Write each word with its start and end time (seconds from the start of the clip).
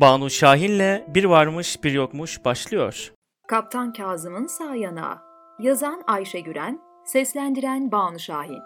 Banu 0.00 0.30
Şahin'le 0.30 1.04
Bir 1.14 1.24
Varmış 1.24 1.84
Bir 1.84 1.92
Yokmuş 1.92 2.44
başlıyor. 2.44 3.12
Kaptan 3.48 3.92
Kazım'ın 3.92 4.46
sağ 4.46 4.74
yanağı. 4.74 5.18
Yazan 5.58 6.02
Ayşe 6.06 6.40
Güren, 6.40 6.80
seslendiren 7.04 7.92
Banu 7.92 8.18
Şahin. 8.18 8.62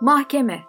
Mahkeme 0.00 0.60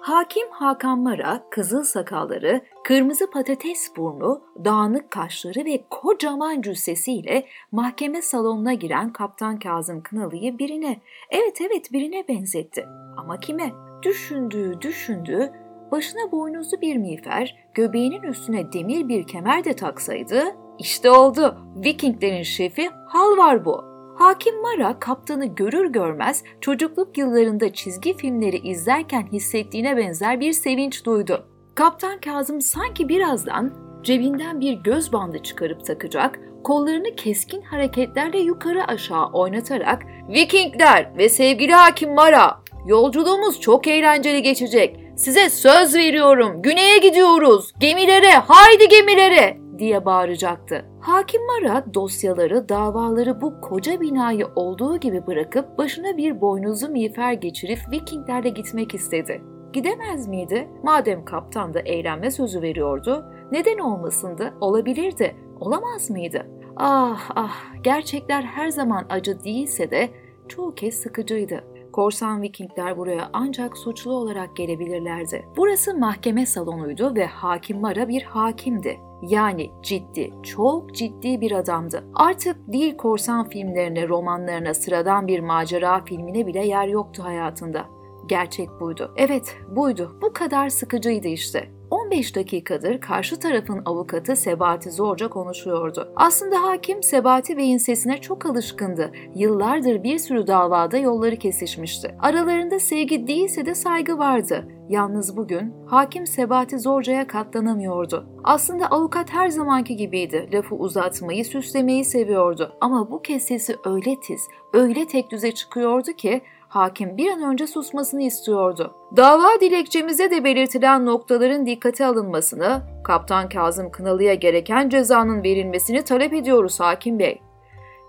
Hakim 0.00 0.50
Hakan 0.50 0.98
Mara, 0.98 1.42
kızıl 1.50 1.82
sakalları, 1.82 2.60
kırmızı 2.84 3.30
patates 3.30 3.96
burnu, 3.96 4.42
dağınık 4.64 5.10
kaşları 5.10 5.64
ve 5.64 5.84
kocaman 5.90 6.62
cüssesiyle 6.62 7.46
mahkeme 7.72 8.22
salonuna 8.22 8.74
giren 8.74 9.12
Kaptan 9.12 9.58
Kazım 9.58 10.02
Kınalı'yı 10.02 10.58
birine, 10.58 11.00
evet 11.30 11.60
evet 11.60 11.92
birine 11.92 12.28
benzetti. 12.28 12.86
Ama 13.16 13.40
kime? 13.40 13.72
Düşündüğü 14.02 14.80
düşündüğü 14.80 15.65
başına 15.92 16.32
boynuzlu 16.32 16.80
bir 16.80 16.96
miğfer, 16.96 17.56
göbeğinin 17.74 18.22
üstüne 18.22 18.72
demir 18.72 19.08
bir 19.08 19.26
kemer 19.26 19.64
de 19.64 19.76
taksaydı, 19.76 20.44
işte 20.78 21.10
oldu. 21.10 21.58
Vikinglerin 21.76 22.42
şefi 22.42 22.90
Halvar 23.06 23.64
bu. 23.64 23.84
Hakim 24.18 24.62
Mara 24.62 24.98
kaptanı 24.98 25.46
görür 25.46 25.92
görmez 25.92 26.42
çocukluk 26.60 27.18
yıllarında 27.18 27.72
çizgi 27.72 28.16
filmleri 28.16 28.56
izlerken 28.56 29.26
hissettiğine 29.32 29.96
benzer 29.96 30.40
bir 30.40 30.52
sevinç 30.52 31.04
duydu. 31.04 31.46
Kaptan 31.74 32.20
Kazım 32.20 32.60
sanki 32.60 33.08
birazdan 33.08 33.72
cebinden 34.02 34.60
bir 34.60 34.72
göz 34.72 35.12
bandı 35.12 35.38
çıkarıp 35.38 35.84
takacak, 35.84 36.40
kollarını 36.64 37.14
keskin 37.16 37.62
hareketlerle 37.62 38.38
yukarı 38.38 38.84
aşağı 38.84 39.26
oynatarak 39.32 40.06
''Vikingler 40.28 41.18
ve 41.18 41.28
sevgili 41.28 41.72
Hakim 41.72 42.14
Mara, 42.14 42.60
yolculuğumuz 42.86 43.60
çok 43.60 43.86
eğlenceli 43.86 44.42
geçecek. 44.42 45.05
Size 45.16 45.50
söz 45.50 45.94
veriyorum. 45.94 46.62
Güney'e 46.62 46.98
gidiyoruz. 46.98 47.72
Gemilere, 47.80 48.30
haydi 48.30 48.88
gemilere!'' 48.88 49.58
diye 49.78 50.04
bağıracaktı. 50.04 50.84
Hakim 51.00 51.40
Mara 51.46 51.84
dosyaları, 51.94 52.68
davaları 52.68 53.40
bu 53.40 53.60
koca 53.60 54.00
binayı 54.00 54.46
olduğu 54.56 54.96
gibi 54.96 55.26
bırakıp 55.26 55.78
başına 55.78 56.16
bir 56.16 56.40
boynuzlu 56.40 56.88
miğfer 56.88 57.32
geçirip 57.32 57.78
Vikinglerle 57.90 58.48
gitmek 58.48 58.94
istedi. 58.94 59.42
Gidemez 59.72 60.28
miydi? 60.28 60.68
Madem 60.82 61.24
kaptan 61.24 61.74
da 61.74 61.80
eğlenme 61.80 62.30
sözü 62.30 62.62
veriyordu, 62.62 63.24
neden 63.52 63.78
olmasındı? 63.78 64.54
Olabilirdi. 64.60 65.36
Olamaz 65.60 66.10
mıydı? 66.10 66.46
Ah 66.76 67.30
ah, 67.34 67.82
gerçekler 67.82 68.42
her 68.42 68.68
zaman 68.68 69.06
acı 69.10 69.44
değilse 69.44 69.90
de 69.90 70.08
çoğu 70.48 70.74
kez 70.74 70.94
sıkıcıydı. 70.94 71.64
Korsan 71.96 72.42
Vikingler 72.42 72.96
buraya 72.96 73.30
ancak 73.32 73.78
suçlu 73.78 74.12
olarak 74.12 74.56
gelebilirlerdi. 74.56 75.48
Burası 75.56 75.94
mahkeme 75.94 76.46
salonuydu 76.46 77.14
ve 77.14 77.26
hakim 77.26 77.80
Mara 77.80 78.08
bir 78.08 78.22
hakimdi. 78.22 79.00
Yani 79.22 79.70
ciddi, 79.82 80.32
çok 80.42 80.94
ciddi 80.94 81.40
bir 81.40 81.52
adamdı. 81.52 82.04
Artık 82.14 82.56
değil 82.72 82.96
korsan 82.96 83.48
filmlerine, 83.48 84.08
romanlarına, 84.08 84.74
sıradan 84.74 85.26
bir 85.26 85.40
macera 85.40 86.04
filmine 86.04 86.46
bile 86.46 86.66
yer 86.66 86.88
yoktu 86.88 87.24
hayatında. 87.24 87.86
Gerçek 88.26 88.68
buydu. 88.80 89.14
Evet, 89.16 89.56
buydu. 89.68 90.18
Bu 90.22 90.32
kadar 90.32 90.68
sıkıcıydı 90.68 91.28
işte. 91.28 91.75
15 92.06 92.36
dakikadır 92.36 93.00
karşı 93.00 93.38
tarafın 93.38 93.82
avukatı 93.84 94.36
Sebati 94.36 94.90
Zorca 94.90 95.28
konuşuyordu. 95.28 96.12
Aslında 96.16 96.62
hakim 96.62 97.02
Sebati 97.02 97.56
Bey'in 97.56 97.78
sesine 97.78 98.20
çok 98.20 98.46
alışkındı. 98.46 99.12
Yıllardır 99.34 100.02
bir 100.02 100.18
sürü 100.18 100.46
davada 100.46 100.98
yolları 100.98 101.36
kesişmişti. 101.36 102.14
Aralarında 102.20 102.78
sevgi 102.78 103.26
değilse 103.26 103.66
de 103.66 103.74
saygı 103.74 104.18
vardı. 104.18 104.68
Yalnız 104.88 105.36
bugün 105.36 105.74
hakim 105.86 106.26
Sebati 106.26 106.78
Zorca'ya 106.78 107.26
katlanamıyordu. 107.26 108.26
Aslında 108.44 108.86
avukat 108.86 109.32
her 109.32 109.48
zamanki 109.48 109.96
gibiydi. 109.96 110.48
Lafı 110.52 110.74
uzatmayı, 110.74 111.44
süslemeyi 111.44 112.04
seviyordu. 112.04 112.76
Ama 112.80 113.10
bu 113.10 113.22
kez 113.22 113.42
sesi 113.42 113.76
öyle 113.84 114.20
tiz, 114.20 114.48
öyle 114.72 115.06
tek 115.06 115.30
düze 115.30 115.52
çıkıyordu 115.52 116.12
ki 116.12 116.42
hakim 116.68 117.16
bir 117.16 117.30
an 117.30 117.42
önce 117.42 117.66
susmasını 117.66 118.22
istiyordu. 118.22 118.94
Dava 119.16 119.60
dilekçemize 119.60 120.30
de 120.30 120.44
belirtilen 120.44 121.06
noktaların 121.06 121.66
dikkate 121.66 122.06
alınmasını, 122.06 122.82
Kaptan 123.04 123.48
Kazım 123.48 123.90
Kınalı'ya 123.90 124.34
gereken 124.34 124.88
cezanın 124.88 125.42
verilmesini 125.42 126.02
talep 126.04 126.32
ediyoruz 126.32 126.80
hakim 126.80 127.18
bey. 127.18 127.40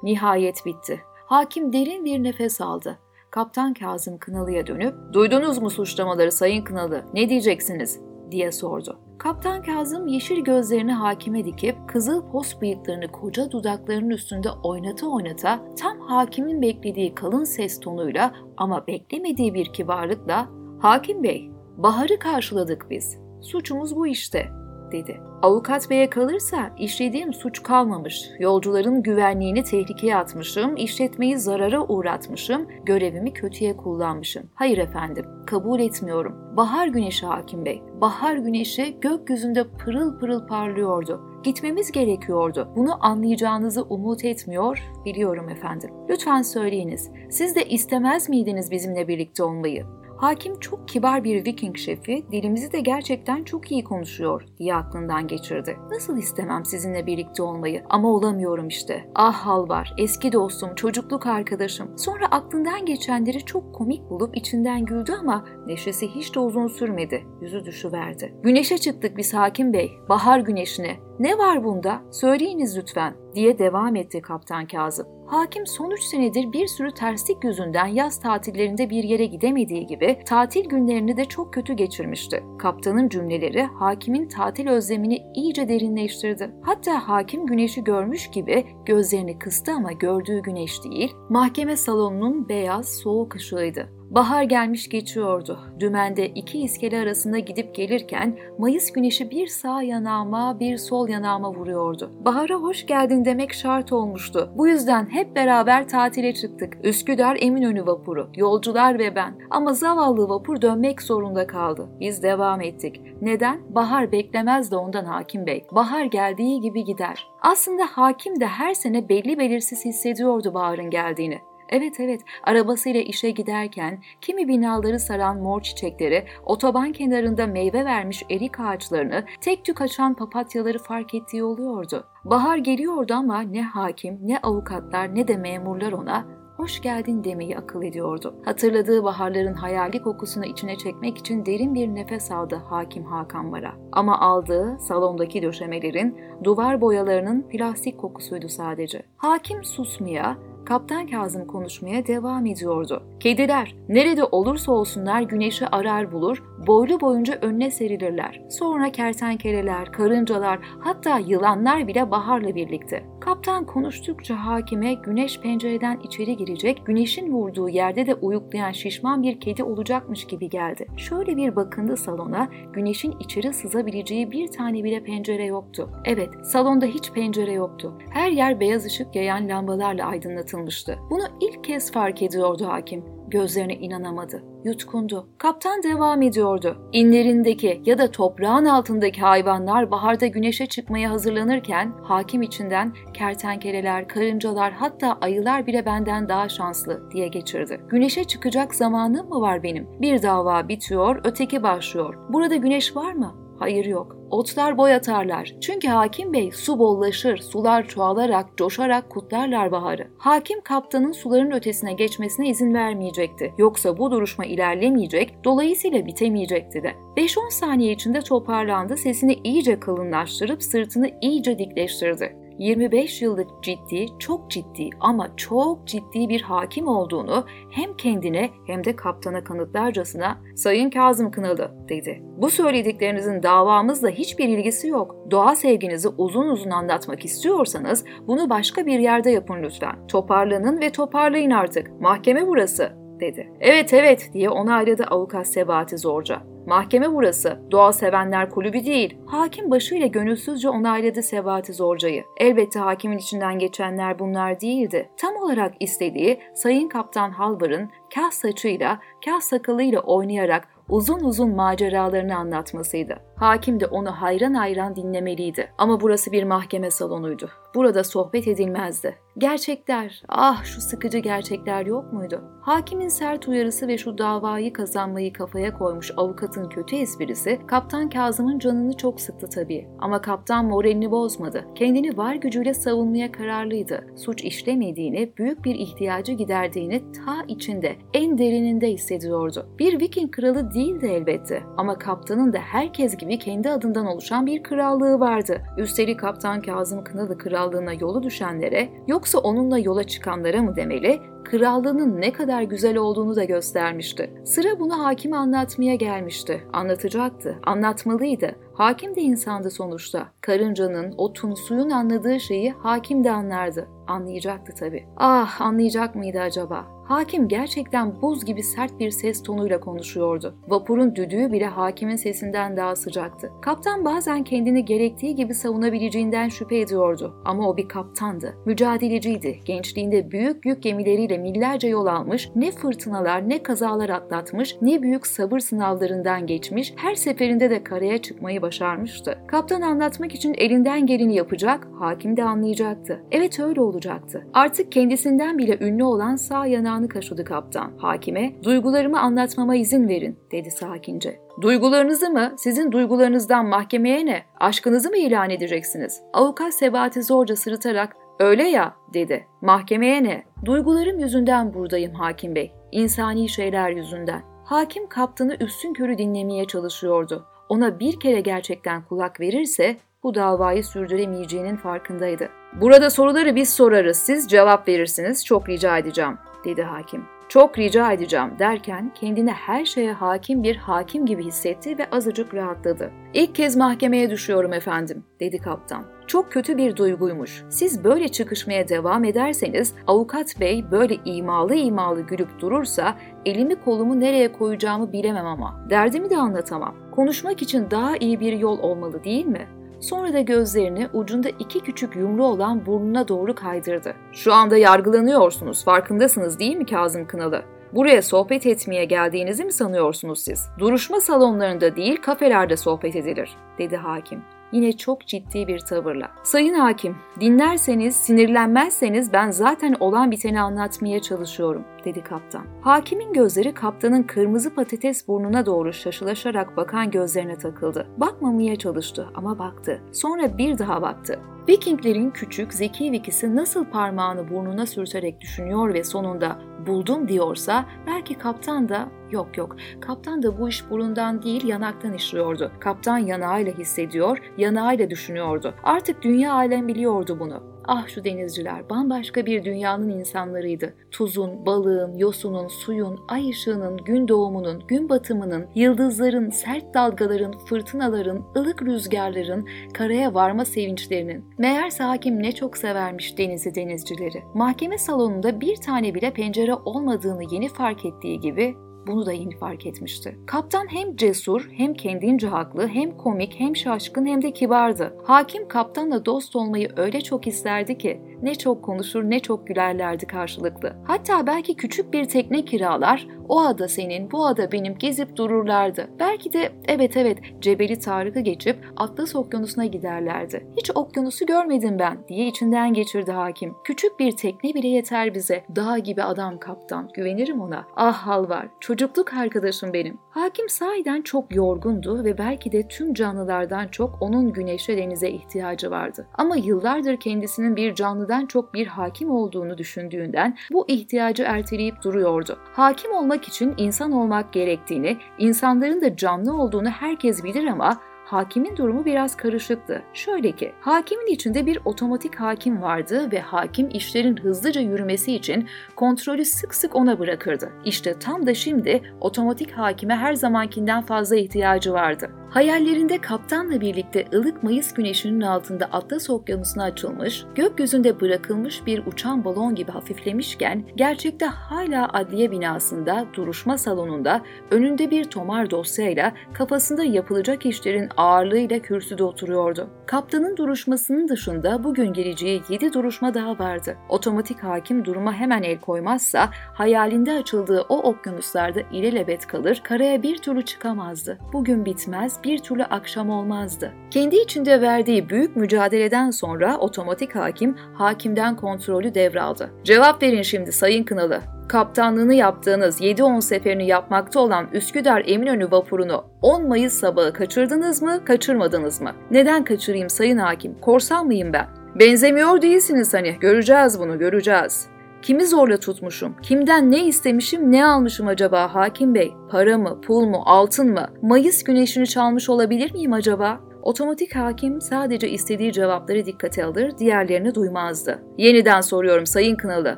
Nihayet 0.04 0.66
bitti. 0.66 1.02
Hakim 1.26 1.74
derin 1.74 2.06
bir 2.06 2.24
nefes 2.24 2.62
aldı. 2.62 3.00
Kaptan 3.32 3.74
Kazım 3.74 4.18
Kınalı'ya 4.18 4.68
dönüp, 4.68 4.96
''Duydunuz 5.14 5.58
mu 5.58 5.70
suçlamaları 5.70 6.32
Sayın 6.32 6.64
Kınalı, 6.64 7.06
ne 7.14 7.30
diyeceksiniz?'' 7.30 8.00
diye 8.32 8.52
sordu. 8.52 9.00
Kaptan 9.20 9.62
Kazım 9.62 10.08
yeşil 10.08 10.44
gözlerini 10.44 10.94
hakime 10.94 11.46
dikip 11.46 11.76
kızıl 11.88 12.32
pos 12.32 12.62
bıyıklarını 12.62 13.08
koca 13.08 13.52
dudaklarının 13.52 14.10
üstünde 14.10 14.50
oynata 14.52 15.08
oynata 15.08 15.60
tam 15.80 16.00
hakimin 16.00 16.62
beklediği 16.62 17.16
kalın 17.16 17.44
ses 17.44 17.80
tonuyla 17.80 18.34
ama 18.58 18.88
beklemediği 18.88 19.54
bir 19.54 19.74
kibarlıkla 19.74 20.50
''Hakim 20.82 21.24
Bey, 21.24 21.52
Bahar'ı 21.78 22.20
karşıladık 22.20 22.90
biz. 22.90 23.18
Suçumuz 23.42 23.96
bu 23.96 24.08
işte.'' 24.08 24.67
Dedi. 24.92 25.22
Avukat 25.42 25.90
beye 25.90 26.10
kalırsa 26.10 26.72
işlediğim 26.78 27.34
suç 27.34 27.64
kalmamış. 27.64 28.30
Yolcuların 28.40 29.04
güvenliğini 29.04 29.64
tehlikeye 29.64 30.16
atmışım, 30.16 30.76
işletmeyi 30.76 31.40
zarara 31.40 31.86
uğratmışım, 31.88 32.68
görevimi 32.86 33.34
kötüye 33.34 33.78
kullanmışım. 33.78 34.44
Hayır 34.54 34.78
efendim, 34.78 35.26
kabul 35.46 35.80
etmiyorum. 35.80 36.58
Bahar 36.58 36.88
güneşi 36.88 37.26
hakim 37.26 37.66
bey. 37.66 37.84
Bahar 38.02 38.36
güneşi 38.36 38.98
gökyüzünde 39.02 39.64
pırıl 39.64 40.20
pırıl 40.20 40.48
parlıyordu. 40.48 41.22
Gitmemiz 41.44 41.92
gerekiyordu. 41.92 42.70
Bunu 42.76 43.06
anlayacağınızı 43.06 43.84
umut 43.84 44.26
etmiyor, 44.26 44.80
biliyorum 45.06 45.50
efendim. 45.50 45.90
Lütfen 46.10 46.42
söyleyiniz. 46.42 47.12
Siz 47.30 47.56
de 47.56 47.66
istemez 47.66 48.30
miydiniz 48.30 48.72
bizimle 48.72 49.08
birlikte 49.08 49.44
olmayı? 49.44 49.86
Hakim 50.18 50.60
çok 50.60 50.88
kibar 50.88 51.24
bir 51.24 51.46
Viking 51.46 51.78
şefi, 51.78 52.26
dilimizi 52.32 52.72
de 52.72 52.80
gerçekten 52.80 53.44
çok 53.44 53.72
iyi 53.72 53.84
konuşuyor 53.84 54.46
diye 54.58 54.76
aklından 54.76 55.28
geçirdi. 55.28 55.78
Nasıl 55.90 56.18
istemem 56.18 56.66
sizinle 56.66 57.06
birlikte 57.06 57.44
olmayı 57.44 57.84
ama 57.90 58.10
olamıyorum 58.10 58.68
işte. 58.68 59.10
Ah 59.16 59.34
Halvar, 59.34 59.94
eski 59.98 60.32
dostum, 60.32 60.76
çocukluk 60.76 61.28
arkadaşım. 61.28 61.98
Sonra 61.98 62.26
aklından 62.32 62.86
geçenleri 62.86 63.46
çok 63.46 63.76
komik 63.76 64.10
bulup 64.10 64.38
içinden 64.38 64.86
güldü 64.86 65.12
ama 65.20 65.46
neşesi 65.68 66.08
hiç 66.08 66.36
de 66.36 66.40
uzun 66.40 66.68
sürmedi. 66.68 67.26
Yüzü 67.42 67.66
düşüverdi. 67.66 68.34
Güneşe 68.44 68.78
çıktık 68.78 69.18
biz 69.18 69.34
Hakim 69.34 69.74
Bey, 69.74 69.92
bahar 70.10 70.40
güneşine. 70.40 71.07
Ne 71.20 71.38
var 71.38 71.64
bunda? 71.64 72.02
Söyleyiniz 72.12 72.78
lütfen 72.78 73.14
diye 73.36 73.60
devam 73.60 73.96
etti 73.96 74.22
Kaptan 74.22 74.68
Kazım. 74.68 75.08
Hakim 75.28 75.68
son 75.68 75.92
3 75.92 76.04
senedir 76.04 76.54
bir 76.54 76.68
sürü 76.68 76.92
terslik 76.92 77.44
yüzünden 77.44 77.88
yaz 77.88 78.20
tatillerinde 78.20 78.90
bir 78.90 79.04
yere 79.04 79.26
gidemediği 79.26 79.86
gibi 79.86 80.20
tatil 80.26 80.66
günlerini 80.66 81.18
de 81.18 81.26
çok 81.26 81.54
kötü 81.54 81.74
geçirmişti. 81.74 82.44
Kaptanın 82.60 83.10
cümleleri 83.10 83.64
hakimin 83.64 84.28
tatil 84.28 84.68
özlemini 84.68 85.24
iyice 85.36 85.70
derinleştirdi. 85.70 86.52
Hatta 86.62 87.08
hakim 87.08 87.46
güneşi 87.46 87.84
görmüş 87.84 88.28
gibi 88.28 88.66
gözlerini 88.86 89.40
kıstı 89.40 89.72
ama 89.72 89.92
gördüğü 89.92 90.42
güneş 90.42 90.84
değil, 90.84 91.16
mahkeme 91.30 91.78
salonunun 91.78 92.50
beyaz 92.50 92.90
soğuk 92.90 93.36
ışığıydı. 93.36 93.97
Bahar 94.10 94.44
gelmiş 94.44 94.90
geçiyordu. 94.90 95.60
Dümende 95.80 96.28
iki 96.28 96.60
iskele 96.60 97.00
arasında 97.00 97.40
gidip 97.40 97.76
gelirken 97.76 98.38
Mayıs 98.58 98.92
güneşi 98.92 99.32
bir 99.32 99.48
sağ 99.48 99.82
yanağıma 99.82 100.60
bir 100.60 100.78
sol 100.78 101.10
yanağıma 101.10 101.54
vuruyordu. 101.54 102.12
Bahara 102.26 102.56
hoş 102.56 102.86
geldin 102.86 103.26
demek 103.26 103.54
şart 103.54 103.94
olmuştu. 103.94 104.52
Bu 104.56 104.68
yüzden 104.68 105.10
hep 105.10 105.36
beraber 105.36 105.88
tatile 105.88 106.34
çıktık. 106.34 106.78
Üsküdar 106.84 107.38
Eminönü 107.42 107.86
vapuru, 107.88 108.30
yolcular 108.36 109.00
ve 109.00 109.16
ben. 109.16 109.34
Ama 109.50 109.74
zavallı 109.74 110.30
vapur 110.30 110.62
dönmek 110.62 111.02
zorunda 111.02 111.48
kaldı. 111.48 111.90
Biz 112.00 112.24
devam 112.24 112.62
ettik. 112.62 113.02
Neden? 113.22 113.76
Bahar 113.76 114.12
beklemez 114.12 114.72
de 114.72 114.76
ondan 114.76 115.06
hakim 115.06 115.46
bey. 115.46 115.66
Bahar 115.72 116.06
geldiği 116.06 116.62
gibi 116.62 116.84
gider. 116.84 117.28
Aslında 117.42 117.84
hakim 117.86 118.40
de 118.40 118.48
her 118.48 118.74
sene 118.74 119.10
belli 119.10 119.40
belirsiz 119.40 119.86
hissediyordu 119.86 120.54
baharın 120.54 120.90
geldiğini. 120.90 121.40
Evet 121.70 122.00
evet, 122.00 122.22
arabasıyla 122.44 123.02
işe 123.02 123.30
giderken 123.30 124.00
kimi 124.22 124.48
binaları 124.48 125.00
saran 125.00 125.38
mor 125.38 125.62
çiçekleri, 125.62 126.26
otoban 126.46 126.92
kenarında 126.92 127.48
meyve 127.48 127.86
vermiş 127.86 128.24
erik 128.30 128.60
ağaçlarını, 128.60 129.26
tek 129.42 129.66
tük 129.66 129.82
açan 129.82 130.14
papatyaları 130.14 130.80
fark 130.80 131.14
ettiği 131.14 131.44
oluyordu. 131.44 132.08
Bahar 132.26 132.58
geliyordu 132.58 133.14
ama 133.14 133.42
ne 133.42 133.64
hakim, 133.64 134.20
ne 134.22 134.40
avukatlar, 134.40 135.16
ne 135.16 135.28
de 135.28 135.38
memurlar 135.38 135.92
ona 135.92 136.38
hoş 136.58 136.82
geldin 136.82 137.24
demeyi 137.24 137.58
akıl 137.58 137.84
ediyordu. 137.84 138.36
Hatırladığı 138.46 139.04
baharların 139.04 139.54
hayali 139.54 140.02
kokusunu 140.02 140.46
içine 140.46 140.78
çekmek 140.78 141.18
için 141.18 141.46
derin 141.46 141.74
bir 141.74 141.88
nefes 141.88 142.32
aldı 142.32 142.56
Hakim 142.70 143.04
Hakan 143.04 143.52
Vara. 143.52 143.74
Ama 143.92 144.20
aldığı 144.20 144.78
salondaki 144.80 145.42
döşemelerin, 145.42 146.18
duvar 146.44 146.82
boyalarının 146.82 147.42
plastik 147.42 147.98
kokusuydu 147.98 148.50
sadece. 148.50 149.02
Hakim 149.18 149.64
susmaya, 149.64 150.38
Kaptan 150.68 151.08
Kazım 151.08 151.48
konuşmaya 151.48 152.08
devam 152.08 152.46
ediyordu. 152.46 153.04
Kediler 153.20 153.76
nerede 153.90 154.24
olursa 154.24 154.72
olsunlar 154.72 155.22
güneşi 155.22 155.68
arar 155.68 156.12
bulur, 156.12 156.44
boylu 156.68 157.02
boyunca 157.02 157.34
önüne 157.42 157.72
serilirler. 157.72 158.42
Sonra 158.50 158.92
kertenkeleler, 158.92 159.92
karıncalar, 159.92 160.60
hatta 160.80 161.20
yılanlar 161.20 161.88
bile 161.88 162.12
baharla 162.12 162.56
birlikte. 162.56 163.06
Kaptan 163.28 163.66
konuştukça 163.66 164.46
hakime 164.46 164.94
güneş 164.94 165.40
pencereden 165.40 166.00
içeri 166.04 166.38
girecek, 166.38 166.86
güneşin 166.86 167.32
vurduğu 167.32 167.70
yerde 167.70 168.08
de 168.08 168.16
uyuklayan 168.16 168.72
şişman 168.72 169.24
bir 169.24 169.40
kedi 169.40 169.64
olacakmış 169.64 170.28
gibi 170.28 170.50
geldi. 170.50 170.88
Şöyle 170.98 171.38
bir 171.38 171.56
bakındı 171.56 171.98
salona, 171.98 172.50
güneşin 172.74 173.16
içeri 173.20 173.54
sızabileceği 173.54 174.32
bir 174.32 174.48
tane 174.48 174.84
bile 174.84 175.04
pencere 175.04 175.46
yoktu. 175.46 175.90
Evet, 176.06 176.30
salonda 176.44 176.86
hiç 176.86 177.12
pencere 177.12 177.52
yoktu. 177.52 177.98
Her 178.10 178.32
yer 178.32 178.60
beyaz 178.60 178.86
ışık 178.86 179.16
yayan 179.16 179.50
lambalarla 179.50 180.06
aydınlatılmıştı. 180.06 181.00
Bunu 181.10 181.24
ilk 181.42 181.64
kez 181.64 181.92
fark 181.92 182.22
ediyordu 182.22 182.66
hakim. 182.68 183.17
Gözlerine 183.28 183.74
inanamadı. 183.76 184.44
Yutkundu. 184.64 185.30
Kaptan 185.38 185.84
devam 185.84 186.22
ediyordu. 186.22 186.90
İnlerindeki 186.92 187.82
ya 187.86 187.98
da 187.98 188.12
toprağın 188.12 188.66
altındaki 188.66 189.22
hayvanlar 189.22 189.92
baharda 189.92 190.28
güneşe 190.28 190.66
çıkmaya 190.66 191.12
hazırlanırken 191.12 191.92
hakim 192.04 192.42
içinden 192.42 192.94
kertenkeleler, 193.14 194.08
karıncalar 194.08 194.74
hatta 194.74 195.18
ayılar 195.22 195.68
bile 195.68 195.86
benden 195.86 196.30
daha 196.30 196.50
şanslı 196.50 197.12
diye 197.12 197.28
geçirdi. 197.28 197.82
Güneşe 197.90 198.24
çıkacak 198.24 198.76
zamanım 198.76 199.30
mı 199.30 199.42
var 199.42 199.64
benim? 199.64 199.88
Bir 200.02 200.22
dava 200.22 200.68
bitiyor, 200.68 201.22
öteki 201.24 201.64
başlıyor. 201.64 202.16
Burada 202.30 202.56
güneş 202.56 202.96
var 202.96 203.14
mı? 203.14 203.36
Hayır 203.60 203.86
yok. 203.86 204.17
Otlar 204.32 204.78
boy 204.78 204.94
atarlar. 204.94 205.54
Çünkü 205.62 205.88
hakim 205.88 206.34
bey 206.34 206.52
su 206.52 206.80
bollaşır, 206.80 207.38
sular 207.38 207.88
çoğalarak, 207.88 208.58
coşarak 208.58 209.10
kutlarlar 209.10 209.72
baharı. 209.72 210.08
Hakim 210.18 210.62
kaptanın 210.62 211.12
suların 211.12 211.52
ötesine 211.52 211.94
geçmesine 211.94 212.50
izin 212.50 212.74
vermeyecekti. 212.74 213.54
Yoksa 213.58 213.98
bu 213.98 214.12
duruşma 214.12 214.46
ilerlemeyecek, 214.46 215.34
dolayısıyla 215.44 216.06
bitemeyecekti 216.06 216.84
de. 216.84 216.94
5-10 217.18 217.52
saniye 217.52 217.92
içinde 217.92 218.22
toparlandı, 218.22 218.98
sesini 218.98 219.34
iyice 219.44 219.80
kalınlaştırıp 219.80 220.64
sırtını 220.64 221.12
iyice 221.22 221.60
dikleştirdi. 221.60 222.47
25 222.60 223.22
yıllık 223.22 223.64
ciddi, 223.64 224.06
çok 224.20 224.52
ciddi 224.52 224.90
ama 225.00 225.36
çok 225.38 225.88
ciddi 225.88 226.30
bir 226.30 226.42
hakim 226.42 226.88
olduğunu 226.88 227.46
hem 227.72 227.98
kendine 227.98 228.50
hem 228.68 228.84
de 228.84 228.96
kaptana 228.96 229.44
kanıtlarcasına 229.44 230.38
Sayın 230.56 230.90
Kazım 230.90 231.32
Kınalı 231.32 231.72
dedi. 231.90 232.24
Bu 232.38 232.50
söylediklerinizin 232.50 233.44
davamızla 233.44 234.10
hiçbir 234.10 234.48
ilgisi 234.48 234.88
yok. 234.88 235.16
Doğa 235.32 235.56
sevginizi 235.56 236.08
uzun 236.08 236.48
uzun 236.48 236.70
anlatmak 236.70 237.26
istiyorsanız 237.26 238.06
bunu 238.28 238.50
başka 238.50 238.86
bir 238.86 239.00
yerde 239.00 239.32
yapın 239.32 239.64
lütfen. 239.64 240.08
Toparlanın 240.08 240.82
ve 240.82 240.90
toparlayın 240.90 241.52
artık. 241.52 242.02
Mahkeme 242.02 242.48
burası 242.48 243.07
dedi. 243.20 243.52
Evet 243.60 243.94
evet 243.94 244.30
diye 244.34 244.50
onayladı 244.50 245.04
avukat 245.04 245.48
Sebati 245.48 245.98
Zorca. 245.98 246.42
Mahkeme 246.68 247.14
burası. 247.14 247.60
Doğa 247.72 247.94
sevenler 247.94 248.50
kulübü 248.50 248.86
değil. 248.86 249.18
Hakim 249.26 249.72
başıyla 249.72 250.08
gönülsüzce 250.08 250.70
onayladı 250.70 251.24
Sebati 251.24 251.74
Zorca'yı. 251.74 252.24
Elbette 252.38 252.80
hakimin 252.80 253.18
içinden 253.18 253.60
geçenler 253.60 254.20
bunlar 254.20 254.62
değildi. 254.62 255.10
Tam 255.18 255.36
olarak 255.36 255.74
istediği 255.80 256.40
Sayın 256.56 256.90
Kaptan 256.90 257.32
Halvar'ın 257.32 257.90
kah 258.16 258.32
saçıyla, 258.32 259.00
kah 259.26 259.40
sakalıyla 259.40 260.00
oynayarak 260.00 260.68
uzun 260.90 261.20
uzun 261.20 261.56
maceralarını 261.56 262.38
anlatmasıydı. 262.38 263.18
Hakim 263.36 263.80
de 263.80 263.86
onu 263.86 264.12
hayran 264.12 264.54
hayran 264.54 264.96
dinlemeliydi. 264.96 265.70
Ama 265.78 266.02
burası 266.02 266.32
bir 266.32 266.44
mahkeme 266.44 266.92
salonuydu. 266.92 267.50
Burada 267.76 268.04
sohbet 268.04 268.48
edilmezdi. 268.48 269.16
Gerçekler, 269.38 270.24
ah 270.30 270.64
şu 270.64 270.82
sıkıcı 270.82 271.18
gerçekler 271.18 271.86
yok 271.86 272.14
muydu? 272.14 272.42
Hakimin 272.62 273.08
sert 273.08 273.48
uyarısı 273.48 273.88
ve 273.88 273.98
şu 273.98 274.18
davayı 274.18 274.74
kazanmayı 274.74 275.34
kafaya 275.34 275.78
koymuş 275.78 276.12
avukatın 276.18 276.70
kötü 276.70 276.96
esprisi 276.96 277.60
Kaptan 277.68 278.10
Kazım'ın 278.10 278.60
canını 278.60 278.98
çok 278.98 279.22
sıktı 279.22 279.48
tabii. 279.50 279.88
Ama 280.00 280.22
kaptan 280.22 280.66
moralini 280.66 281.12
bozmadı. 281.12 281.66
Kendini 281.76 282.18
var 282.18 282.36
gücüyle 282.36 282.74
savunmaya 282.74 283.32
kararlıydı. 283.32 284.08
Suç 284.16 284.44
işlemediğini, 284.44 285.34
büyük 285.38 285.66
bir 285.66 285.76
ihtiyacı 285.76 286.34
giderdiğini 286.34 287.12
ta 287.12 287.36
içinde, 287.48 287.96
en 288.14 288.38
derininde 288.38 288.88
hissediyordu. 288.88 289.70
Bir 289.80 290.00
Viking 290.00 290.32
kralı 290.36 290.74
değildi 290.74 291.06
elbette 291.06 291.64
ama 291.78 291.98
kaptanın 291.98 292.54
da 292.54 292.58
herkes 292.58 293.18
gibi 293.18 293.40
kendi 293.40 293.70
adından 293.70 294.06
oluşan 294.06 294.46
bir 294.46 294.64
krallığı 294.64 295.20
vardı. 295.20 295.62
Üstelik 295.78 296.20
Kaptan 296.20 296.62
Kazım 296.62 297.04
Kınalı 297.04 297.38
krallığına 297.58 297.94
yolu 297.94 298.24
düşenlere 298.24 298.90
yoksa 299.08 299.40
onunla 299.40 299.80
yola 299.80 300.04
çıkanlara 300.04 300.62
mı 300.62 300.76
demeli, 300.76 301.22
krallığının 301.44 302.22
ne 302.22 302.34
kadar 302.34 302.62
güzel 302.62 302.98
olduğunu 302.98 303.36
da 303.36 303.44
göstermişti. 303.44 304.30
Sıra 304.46 304.80
bunu 304.80 305.06
hakime 305.06 305.38
anlatmaya 305.38 305.96
gelmişti. 305.96 306.64
Anlatacaktı, 306.74 307.56
anlatmalıydı. 307.64 308.52
Hakim 308.74 309.16
de 309.16 309.22
insandı 309.22 309.72
sonuçta. 309.72 310.28
Karıncanın, 310.42 311.14
otun, 311.18 311.54
suyun 311.54 311.90
anladığı 311.90 312.40
şeyi 312.40 312.72
hakim 312.72 313.24
de 313.24 313.32
anlardı. 313.32 313.88
Anlayacaktı 314.08 314.74
tabii. 314.80 315.06
Ah 315.18 315.62
anlayacak 315.62 316.16
mıydı 316.16 316.40
acaba? 316.40 316.98
Hakim 317.08 317.48
gerçekten 317.48 318.22
buz 318.22 318.46
gibi 318.46 318.64
sert 318.64 319.00
bir 319.00 319.12
ses 319.12 319.44
tonuyla 319.44 319.80
konuşuyordu. 319.80 320.56
Vapurun 320.68 321.16
düdüğü 321.16 321.52
bile 321.52 321.66
hakimin 321.66 322.16
sesinden 322.16 322.78
daha 322.78 322.96
sıcaktı. 322.96 323.52
Kaptan 323.62 324.06
bazen 324.06 324.44
kendini 324.44 324.86
gerektiği 324.86 325.36
gibi 325.36 325.54
savunabileceğinden 325.54 326.50
şüphe 326.50 326.80
ediyordu. 326.80 327.42
Ama 327.46 327.70
o 327.70 327.78
bir 327.78 327.88
kaptandı. 327.88 328.58
Mücadeleciydi. 328.66 329.60
Gençliğinde 329.66 330.32
büyük 330.32 330.66
yük 330.66 330.84
gemileriyle 330.84 331.38
millerce 331.38 331.88
yol 331.88 332.06
almış, 332.06 332.50
ne 332.56 332.72
fırtınalar 332.72 333.50
ne 333.50 333.64
kazalar 333.64 334.10
atlatmış, 334.10 334.76
ne 334.82 335.02
büyük 335.02 335.28
sabır 335.28 335.60
sınavlarından 335.60 336.48
geçmiş, 336.48 336.94
her 336.96 337.16
seferinde 337.16 337.70
de 337.70 337.84
karaya 337.84 338.18
çıkmayı 338.18 338.62
başarmıştı. 338.62 339.40
Kaptan 339.48 339.82
anlatmak 339.82 340.36
için 340.36 340.56
elinden 340.58 341.06
geleni 341.06 341.36
yapacak, 341.36 341.88
hakim 342.00 342.38
de 342.38 342.44
anlayacaktı. 342.44 343.24
Evet 343.32 343.60
öyle 343.60 343.82
olacaktı. 343.98 344.48
Artık 344.54 344.92
kendisinden 344.92 345.58
bile 345.58 345.78
ünlü 345.80 346.04
olan 346.04 346.36
sağ 346.36 346.66
yanağını 346.66 347.10
kaşıdı 347.10 347.46
kaptan. 347.46 347.92
Hakime, 347.98 348.54
duygularımı 348.64 349.20
anlatmama 349.20 349.76
izin 349.76 350.08
verin, 350.08 350.40
dedi 350.52 350.72
sakince. 350.72 351.40
Duygularınızı 351.62 352.30
mı? 352.30 352.54
Sizin 352.58 352.92
duygularınızdan 352.92 353.66
mahkemeye 353.66 354.26
ne? 354.26 354.42
Aşkınızı 354.60 355.10
mı 355.10 355.18
ilan 355.18 355.50
edeceksiniz? 355.50 356.22
Avukat 356.34 356.74
Sebati 356.74 357.24
zorca 357.24 357.56
sırıtarak, 357.56 358.16
öyle 358.40 358.64
ya, 358.64 358.94
dedi. 359.14 359.46
Mahkemeye 359.62 360.24
ne? 360.24 360.44
Duygularım 360.66 361.20
yüzünden 361.20 361.74
buradayım 361.74 362.14
hakim 362.14 362.56
bey. 362.56 362.72
İnsani 362.92 363.50
şeyler 363.50 363.90
yüzünden. 363.90 364.42
Hakim 364.66 365.08
kaptanı 365.08 365.56
üstün 365.60 365.94
körü 365.94 366.18
dinlemeye 366.18 366.66
çalışıyordu. 366.66 367.46
Ona 367.70 368.00
bir 368.00 368.20
kere 368.20 368.42
gerçekten 368.42 369.02
kulak 369.02 369.40
verirse 369.40 369.98
bu 370.24 370.36
davayı 370.36 370.84
sürdüremeyeceğinin 370.84 371.76
farkındaydı. 371.76 372.50
Burada 372.74 373.10
soruları 373.10 373.56
biz 373.56 373.70
sorarız, 373.74 374.18
siz 374.18 374.48
cevap 374.48 374.88
verirsiniz, 374.88 375.46
çok 375.46 375.70
rica 375.70 375.98
edeceğim 375.98 376.38
dedi 376.66 376.84
hakim. 376.84 377.24
Çok 377.50 377.78
rica 377.78 378.12
edeceğim 378.12 378.52
derken 378.60 379.12
kendine 379.16 379.52
her 379.52 379.86
şeye 379.86 380.14
hakim 380.14 380.64
bir 380.64 380.76
hakim 380.76 381.26
gibi 381.26 381.46
hissetti 381.46 381.98
ve 381.98 382.10
azıcık 382.12 382.54
rahatladı. 382.54 383.12
İlk 383.34 383.56
kez 383.56 383.76
mahkemeye 383.76 384.30
düşüyorum 384.30 384.74
efendim, 384.74 385.24
dedi 385.40 385.58
kaptan. 385.58 386.04
Çok 386.28 386.52
kötü 386.52 386.78
bir 386.78 386.96
duyguymuş. 386.96 387.64
Siz 387.70 388.04
böyle 388.04 388.28
çıkışmaya 388.28 388.90
devam 388.90 389.24
ederseniz 389.24 389.94
avukat 390.08 390.60
bey 390.60 390.92
böyle 390.92 391.18
imalı 391.26 391.76
imalı 391.76 392.22
gülüp 392.22 392.60
durursa 392.60 393.16
elimi 393.46 393.76
kolumu 393.76 394.20
nereye 394.20 394.52
koyacağımı 394.52 395.12
bilemem 395.12 395.46
ama. 395.46 395.86
Derdimi 395.90 396.30
de 396.30 396.38
anlatamam. 396.38 396.96
Konuşmak 397.12 397.62
için 397.62 397.92
daha 397.92 398.18
iyi 398.18 398.40
bir 398.40 398.54
yol 398.54 398.80
olmalı 398.80 399.24
değil 399.24 399.46
mi? 399.46 399.68
Sonra 400.00 400.34
da 400.34 400.42
gözlerini 400.42 401.08
ucunda 401.14 401.50
iki 401.50 401.80
küçük 401.80 402.16
yumru 402.16 402.46
olan 402.46 402.86
burnuna 402.86 403.28
doğru 403.28 403.56
kaydırdı. 403.56 404.14
Şu 404.32 404.54
anda 404.54 404.78
yargılanıyorsunuz, 404.78 405.84
farkındasınız 405.84 406.60
değil 406.60 406.76
mi 406.76 406.86
Kazım 406.86 407.28
Kınalı? 407.28 407.62
Buraya 407.94 408.22
sohbet 408.22 408.66
etmeye 408.66 409.06
geldiğinizi 409.06 409.66
mi 409.66 409.74
sanıyorsunuz 409.74 410.40
siz? 410.40 410.70
Duruşma 410.80 411.22
salonlarında 411.22 411.96
değil, 411.96 412.22
kafelerde 412.22 412.78
sohbet 412.78 413.16
edilir, 413.16 413.50
dedi 413.78 413.98
hakim. 413.98 414.42
Yine 414.72 414.98
çok 414.98 415.28
ciddi 415.28 415.68
bir 415.68 415.80
tavırla. 415.80 416.32
Sayın 416.44 416.74
hakim, 416.74 417.16
dinlerseniz, 417.40 418.16
sinirlenmezseniz 418.16 419.34
ben 419.34 419.52
zaten 419.52 419.96
olan 420.00 420.32
biteni 420.32 420.62
anlatmaya 420.62 421.22
çalışıyorum, 421.22 421.84
dedi 422.06 422.24
kaptan. 422.24 422.66
Hakimin 422.82 423.34
gözleri 423.34 423.74
kaptanın 423.74 424.24
kırmızı 424.24 424.76
patates 424.76 425.28
burnuna 425.28 425.66
doğru 425.66 425.94
şaşılaşarak 425.94 426.78
bakan 426.78 427.12
gözlerine 427.12 427.58
takıldı. 427.58 428.08
Bakmamaya 428.18 428.76
çalıştı 428.76 429.28
ama 429.36 429.60
baktı. 429.60 430.02
Sonra 430.12 430.58
bir 430.58 430.78
daha 430.78 431.02
baktı. 431.02 431.40
Vikinglerin 431.70 432.32
küçük, 432.32 432.74
zeki 432.74 433.12
vikisi 433.12 433.56
nasıl 433.56 433.86
parmağını 433.86 434.50
burnuna 434.50 434.86
sürterek 434.86 435.42
düşünüyor 435.42 435.94
ve 435.94 436.04
sonunda 436.04 436.60
buldum 436.88 437.28
diyorsa 437.28 437.86
belki 438.08 438.36
kaptan 438.36 438.90
da 438.90 439.10
yok 439.32 439.58
yok 439.58 439.76
kaptan 440.00 440.44
da 440.44 440.60
bu 440.60 440.70
iş 440.70 440.90
burundan 440.90 441.42
değil 441.42 441.68
yanaktan 441.68 442.14
işliyordu. 442.14 442.72
Kaptan 442.80 443.18
yanağıyla 443.18 443.74
hissediyor, 443.74 444.38
yanağıyla 444.58 445.10
düşünüyordu. 445.10 445.74
Artık 445.84 446.22
dünya 446.22 446.54
alem 446.54 446.88
biliyordu 446.88 447.38
bunu. 447.40 447.78
Ah 447.88 448.08
şu 448.08 448.24
denizciler 448.24 448.90
bambaşka 448.90 449.46
bir 449.46 449.64
dünyanın 449.64 450.10
insanlarıydı. 450.10 450.94
Tuzun, 451.12 451.66
balığın, 451.66 452.18
yosunun, 452.18 452.68
suyun, 452.68 453.20
ay 453.28 453.50
ışığının, 453.50 453.98
gün 453.98 454.28
doğumunun, 454.28 454.84
gün 454.88 455.10
batımının, 455.10 455.66
yıldızların, 455.76 456.50
sert 456.50 456.94
dalgaların, 456.94 457.58
fırtınaların, 457.58 458.46
ılık 458.58 458.82
rüzgarların, 458.82 459.68
karaya 459.94 460.34
varma 460.34 460.66
sevinçlerinin. 460.66 461.46
Meğer 461.58 461.92
hakim 462.00 462.44
ne 462.44 462.52
çok 462.52 462.78
severmiş 462.78 463.38
denizi 463.38 463.76
denizcileri. 463.76 464.44
Mahkeme 464.54 464.98
salonunda 464.98 465.62
bir 465.62 465.76
tane 465.76 466.14
bile 466.14 466.34
pencere 466.34 466.74
olmadığını 466.74 467.44
yeni 467.52 467.70
fark 467.70 468.06
ettiği 468.06 468.40
gibi 468.40 468.76
bunu 469.08 469.26
da 469.26 469.32
yeni 469.32 469.58
fark 469.58 469.86
etmişti. 469.86 470.38
Kaptan 470.46 470.88
hem 470.90 471.16
cesur, 471.16 471.70
hem 471.72 471.94
kendince 471.94 472.48
haklı, 472.48 472.88
hem 472.88 473.18
komik, 473.18 473.60
hem 473.60 473.76
şaşkın 473.76 474.26
hem 474.26 474.42
de 474.42 474.54
kibardı. 474.54 475.18
Hakim 475.24 475.68
kaptanla 475.68 476.26
dost 476.26 476.56
olmayı 476.56 476.90
öyle 476.98 477.22
çok 477.22 477.48
isterdi 477.48 477.98
ki 477.98 478.22
ne 478.42 478.56
çok 478.56 478.84
konuşur 478.84 479.24
ne 479.24 479.40
çok 479.40 479.68
gülerlerdi 479.68 480.28
karşılıklı. 480.28 480.94
Hatta 481.04 481.48
belki 481.48 481.76
küçük 481.76 482.14
bir 482.14 482.26
tekne 482.26 482.66
kiralar, 482.66 483.28
o 483.50 483.62
ada 483.62 483.88
senin, 483.88 484.32
bu 484.32 484.46
ada 484.46 484.72
benim 484.72 484.98
gezip 484.98 485.36
dururlardı. 485.36 486.08
Belki 486.20 486.54
de 486.54 486.72
evet 486.88 487.18
evet 487.18 487.38
Cebeli 487.60 488.00
Tarık'ı 488.00 488.40
geçip 488.40 488.78
Atlas 488.98 489.36
Okyanusu'na 489.36 489.86
giderlerdi. 489.86 490.68
Hiç 490.78 490.92
okyanusu 490.96 491.46
görmedim 491.46 492.00
ben 492.00 492.18
diye 492.28 492.48
içinden 492.48 492.94
geçirdi 492.94 493.32
hakim. 493.32 493.76
Küçük 493.84 494.20
bir 494.20 494.32
tekne 494.32 494.74
bile 494.74 494.88
yeter 494.88 495.34
bize. 495.34 495.64
Dağ 495.76 495.98
gibi 495.98 496.24
adam 496.24 496.60
kaptan. 496.60 497.10
Güvenirim 497.14 497.62
ona. 497.62 497.86
Ah 497.96 498.28
halvar. 498.28 498.68
Çocukluk 498.80 499.34
arkadaşım 499.34 499.94
benim. 499.94 500.18
Hakim 500.30 500.70
sahiden 500.70 501.22
çok 501.22 501.56
yorgundu 501.56 502.24
ve 502.24 502.38
belki 502.38 502.72
de 502.72 502.88
tüm 502.88 503.14
canlılardan 503.14 503.88
çok 503.88 504.22
onun 504.22 504.54
güneşe 504.54 504.98
denize 504.98 505.30
ihtiyacı 505.30 505.92
vardı. 505.92 506.28
Ama 506.34 506.56
yıllardır 506.56 507.18
kendisinin 507.18 507.76
bir 507.76 507.96
canlıdan 508.28 508.46
çok 508.46 508.74
bir 508.74 508.88
hakim 508.88 509.30
olduğunu 509.30 509.78
düşündüğünden 509.78 510.58
bu 510.72 510.86
ihtiyacı 510.88 511.44
erteleyip 511.44 512.04
duruyordu. 512.04 512.58
Hakim 512.74 513.12
olmak 513.14 513.48
için 513.48 513.74
insan 513.78 514.12
olmak 514.12 514.54
gerektiğini, 514.54 515.18
insanların 515.38 516.02
da 516.02 516.16
canlı 516.16 516.54
olduğunu 516.54 516.90
herkes 516.90 517.44
bilir 517.44 517.68
ama 517.68 518.00
hakimin 518.26 518.78
durumu 518.78 519.06
biraz 519.06 519.38
karışıktı. 519.38 520.04
Şöyle 520.14 520.52
ki, 520.52 520.74
hakimin 520.82 521.28
içinde 521.28 521.66
bir 521.66 521.80
otomatik 521.86 522.36
hakim 522.36 522.82
vardı 522.82 523.32
ve 523.32 523.40
hakim 523.40 523.90
işlerin 523.90 524.38
hızlıca 524.38 524.82
yürümesi 524.82 525.34
için 525.36 525.68
kontrolü 525.96 526.46
sık 526.46 526.76
sık 526.76 526.96
ona 526.96 527.20
bırakırdı. 527.20 527.72
İşte 527.86 528.20
tam 528.20 528.46
da 528.46 528.54
şimdi 528.54 529.02
otomatik 529.22 529.72
hakime 529.72 530.16
her 530.16 530.34
zamankinden 530.34 531.02
fazla 531.02 531.36
ihtiyacı 531.36 531.94
vardı. 531.94 532.30
Hayallerinde 532.50 533.18
kaptanla 533.18 533.82
birlikte 533.82 534.26
ılık 534.34 534.64
Mayıs 534.64 534.94
güneşinin 534.94 535.42
altında 535.42 535.86
Atlas 535.86 536.30
Okyanusu'na 536.30 536.84
açılmış, 536.84 537.46
gökyüzünde 537.56 538.20
bırakılmış 538.20 538.86
bir 538.86 539.06
uçan 539.06 539.46
balon 539.46 539.76
gibi 539.76 539.92
hafiflemişken, 539.92 540.84
gerçekte 540.96 541.46
hala 541.46 542.10
adliye 542.14 542.52
binasında, 542.52 543.26
duruşma 543.34 543.78
salonunda, 543.78 544.42
önünde 544.72 545.12
bir 545.12 545.24
tomar 545.24 545.72
dosyayla, 545.72 546.34
kafasında 546.54 547.04
yapılacak 547.04 547.66
işlerin 547.66 548.10
ağırlığıyla 548.18 548.80
kürsüde 548.80 549.24
oturuyordu. 549.24 549.90
Kaptanın 550.06 550.58
duruşmasının 550.58 551.28
dışında 551.28 551.84
bugün 551.84 552.14
geleceği 552.14 552.62
yedi 552.70 552.94
duruşma 552.94 553.34
daha 553.34 553.60
vardı. 553.60 553.98
Otomatik 554.10 554.64
hakim 554.64 555.06
duruma 555.06 555.34
hemen 555.34 555.64
el 555.64 555.80
koymazsa, 555.80 556.50
hayalinde 556.74 557.32
açıldığı 557.32 557.82
o 557.82 557.98
okyanuslarda 557.98 558.82
ilelebet 558.92 559.48
kalır, 559.48 559.82
karaya 559.84 560.24
bir 560.24 560.38
türlü 560.38 560.66
çıkamazdı. 560.66 561.40
Bugün 561.54 561.86
bitmez, 561.86 562.37
bir 562.44 562.60
türlü 562.60 562.84
akşam 562.84 563.30
olmazdı. 563.30 563.94
Kendi 564.12 564.36
içinde 564.36 564.82
verdiği 564.82 565.30
büyük 565.30 565.56
mücadeleden 565.56 566.32
sonra 566.32 566.78
otomatik 566.78 567.36
hakim 567.36 567.76
hakimden 567.94 568.56
kontrolü 568.56 569.16
devraldı. 569.16 569.70
Cevap 569.84 570.24
verin 570.24 570.42
şimdi 570.42 570.72
Sayın 570.72 571.04
Kınalı. 571.04 571.42
Kaptanlığını 571.68 572.34
yaptığınız 572.34 573.02
7-10 573.02 573.42
seferini 573.42 573.88
yapmakta 573.88 574.40
olan 574.40 574.68
Üsküdar 574.74 575.24
Eminönü 575.28 575.72
vapurunu 575.72 576.26
10 576.42 576.68
Mayıs 576.68 576.94
sabahı 576.94 577.34
kaçırdınız 577.34 578.02
mı, 578.02 578.26
kaçırmadınız 578.26 579.02
mı? 579.02 579.12
Neden 579.32 579.64
kaçırayım 579.64 580.10
Sayın 580.10 580.38
Hakim? 580.38 580.76
Korsan 580.82 581.26
mıyım 581.26 581.54
ben? 581.54 581.68
Benzemiyor 582.00 582.62
değilsiniz 582.62 583.14
hani. 583.14 583.36
Göreceğiz 583.40 584.00
bunu, 584.00 584.20
göreceğiz. 584.20 584.88
Kimi 585.28 585.48
zorla 585.48 585.78
tutmuşum? 585.80 586.36
Kimden 586.42 586.92
ne 586.92 587.06
istemişim, 587.06 587.72
ne 587.72 587.86
almışım 587.86 588.28
acaba 588.28 588.76
hakim 588.76 589.16
bey? 589.16 589.34
Para 589.50 589.78
mı, 589.78 590.02
pul 590.02 590.26
mu, 590.26 590.42
altın 590.46 590.92
mı? 590.94 591.08
Mayıs 591.22 591.64
güneşini 591.64 592.08
çalmış 592.08 592.50
olabilir 592.50 592.94
miyim 592.94 593.14
acaba? 593.14 593.60
Otomatik 593.88 594.36
hakim 594.36 594.82
sadece 594.82 595.30
istediği 595.30 595.74
cevapları 595.74 596.26
dikkate 596.26 596.66
alır, 596.66 596.98
diğerlerini 596.98 597.56
duymazdı. 597.56 598.24
Yeniden 598.38 598.82
soruyorum 598.82 599.26
Sayın 599.26 599.56
Kınalı. 599.56 599.98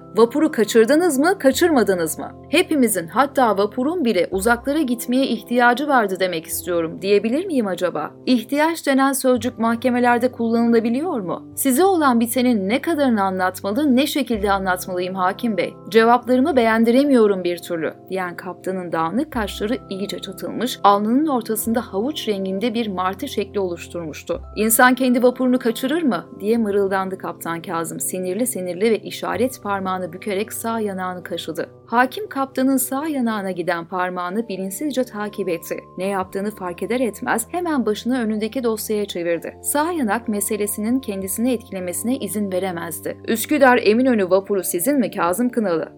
Vapuru 0.18 0.52
kaçırdınız 0.52 1.18
mı, 1.20 1.40
kaçırmadınız 1.40 2.20
mı? 2.20 2.32
Hepimizin 2.50 3.08
hatta 3.08 3.58
vapurun 3.58 4.06
bile 4.06 4.28
uzaklara 4.32 4.82
gitmeye 4.82 5.28
ihtiyacı 5.28 5.88
vardı 5.88 6.18
demek 6.20 6.46
istiyorum 6.46 7.02
diyebilir 7.02 7.46
miyim 7.46 7.68
acaba? 7.68 8.12
İhtiyaç 8.26 8.88
denen 8.88 9.14
sözcük 9.14 9.60
mahkemelerde 9.60 10.32
kullanılabiliyor 10.32 11.20
mu? 11.20 11.54
Size 11.56 11.84
olan 11.84 12.20
bitenin 12.20 12.70
ne 12.70 12.82
kadarını 12.82 13.24
anlatmalı, 13.24 13.96
ne 13.96 14.08
şekilde 14.08 14.52
anlatmalıyım 14.52 15.16
hakim 15.16 15.58
bey? 15.58 15.74
Cevaplarımı 15.90 16.56
beğendiremiyorum 16.56 17.44
bir 17.44 17.58
türlü 17.58 17.94
diyen 18.10 18.36
kaptanın 18.36 18.92
dağınık 18.92 19.32
kaşları 19.32 19.78
iyice 19.90 20.20
çatılmış, 20.20 20.80
alnının 20.84 21.28
ortasında 21.28 21.82
havuç 21.82 22.28
renginde 22.28 22.74
bir 22.74 22.88
martı 22.88 23.28
şekli 23.28 23.60
oluşturmuştu. 23.80 24.42
İnsan 24.56 24.96
kendi 24.96 25.24
vapurunu 25.24 25.60
kaçırır 25.60 26.04
mı? 26.04 26.26
diye 26.40 26.58
mırıldandı 26.58 27.18
kaptan 27.18 27.62
Kazım 27.62 28.00
sinirli 28.00 28.48
sinirli 28.48 28.92
ve 28.92 29.00
işaret 29.00 29.64
parmağını 29.64 30.14
bükerek 30.14 30.54
sağ 30.54 30.80
yanağını 30.80 31.24
kaşıdı. 31.24 31.70
Hakim 31.86 32.30
kaptanın 32.30 32.78
sağ 32.78 33.08
yanağına 33.08 33.52
giden 33.52 33.86
parmağını 33.86 34.48
bilinçsizce 34.48 35.04
takip 35.04 35.50
etti. 35.50 35.80
Ne 35.98 36.06
yaptığını 36.06 36.52
fark 36.52 36.84
eder 36.84 37.00
etmez 37.00 37.48
hemen 37.52 37.86
başını 37.86 38.22
önündeki 38.22 38.64
dosyaya 38.64 39.06
çevirdi. 39.06 39.58
Sağ 39.64 39.92
yanak 39.92 40.28
meselesinin 40.28 41.00
kendisini 41.00 41.54
etkilemesine 41.54 42.18
izin 42.18 42.52
veremezdi. 42.52 43.18
Üsküdar 43.28 43.80
Eminönü 43.84 44.30
vapuru 44.30 44.64
sizin 44.64 45.00
mi 45.00 45.12
Kazım 45.12 45.50
Kınalı? 45.50 45.92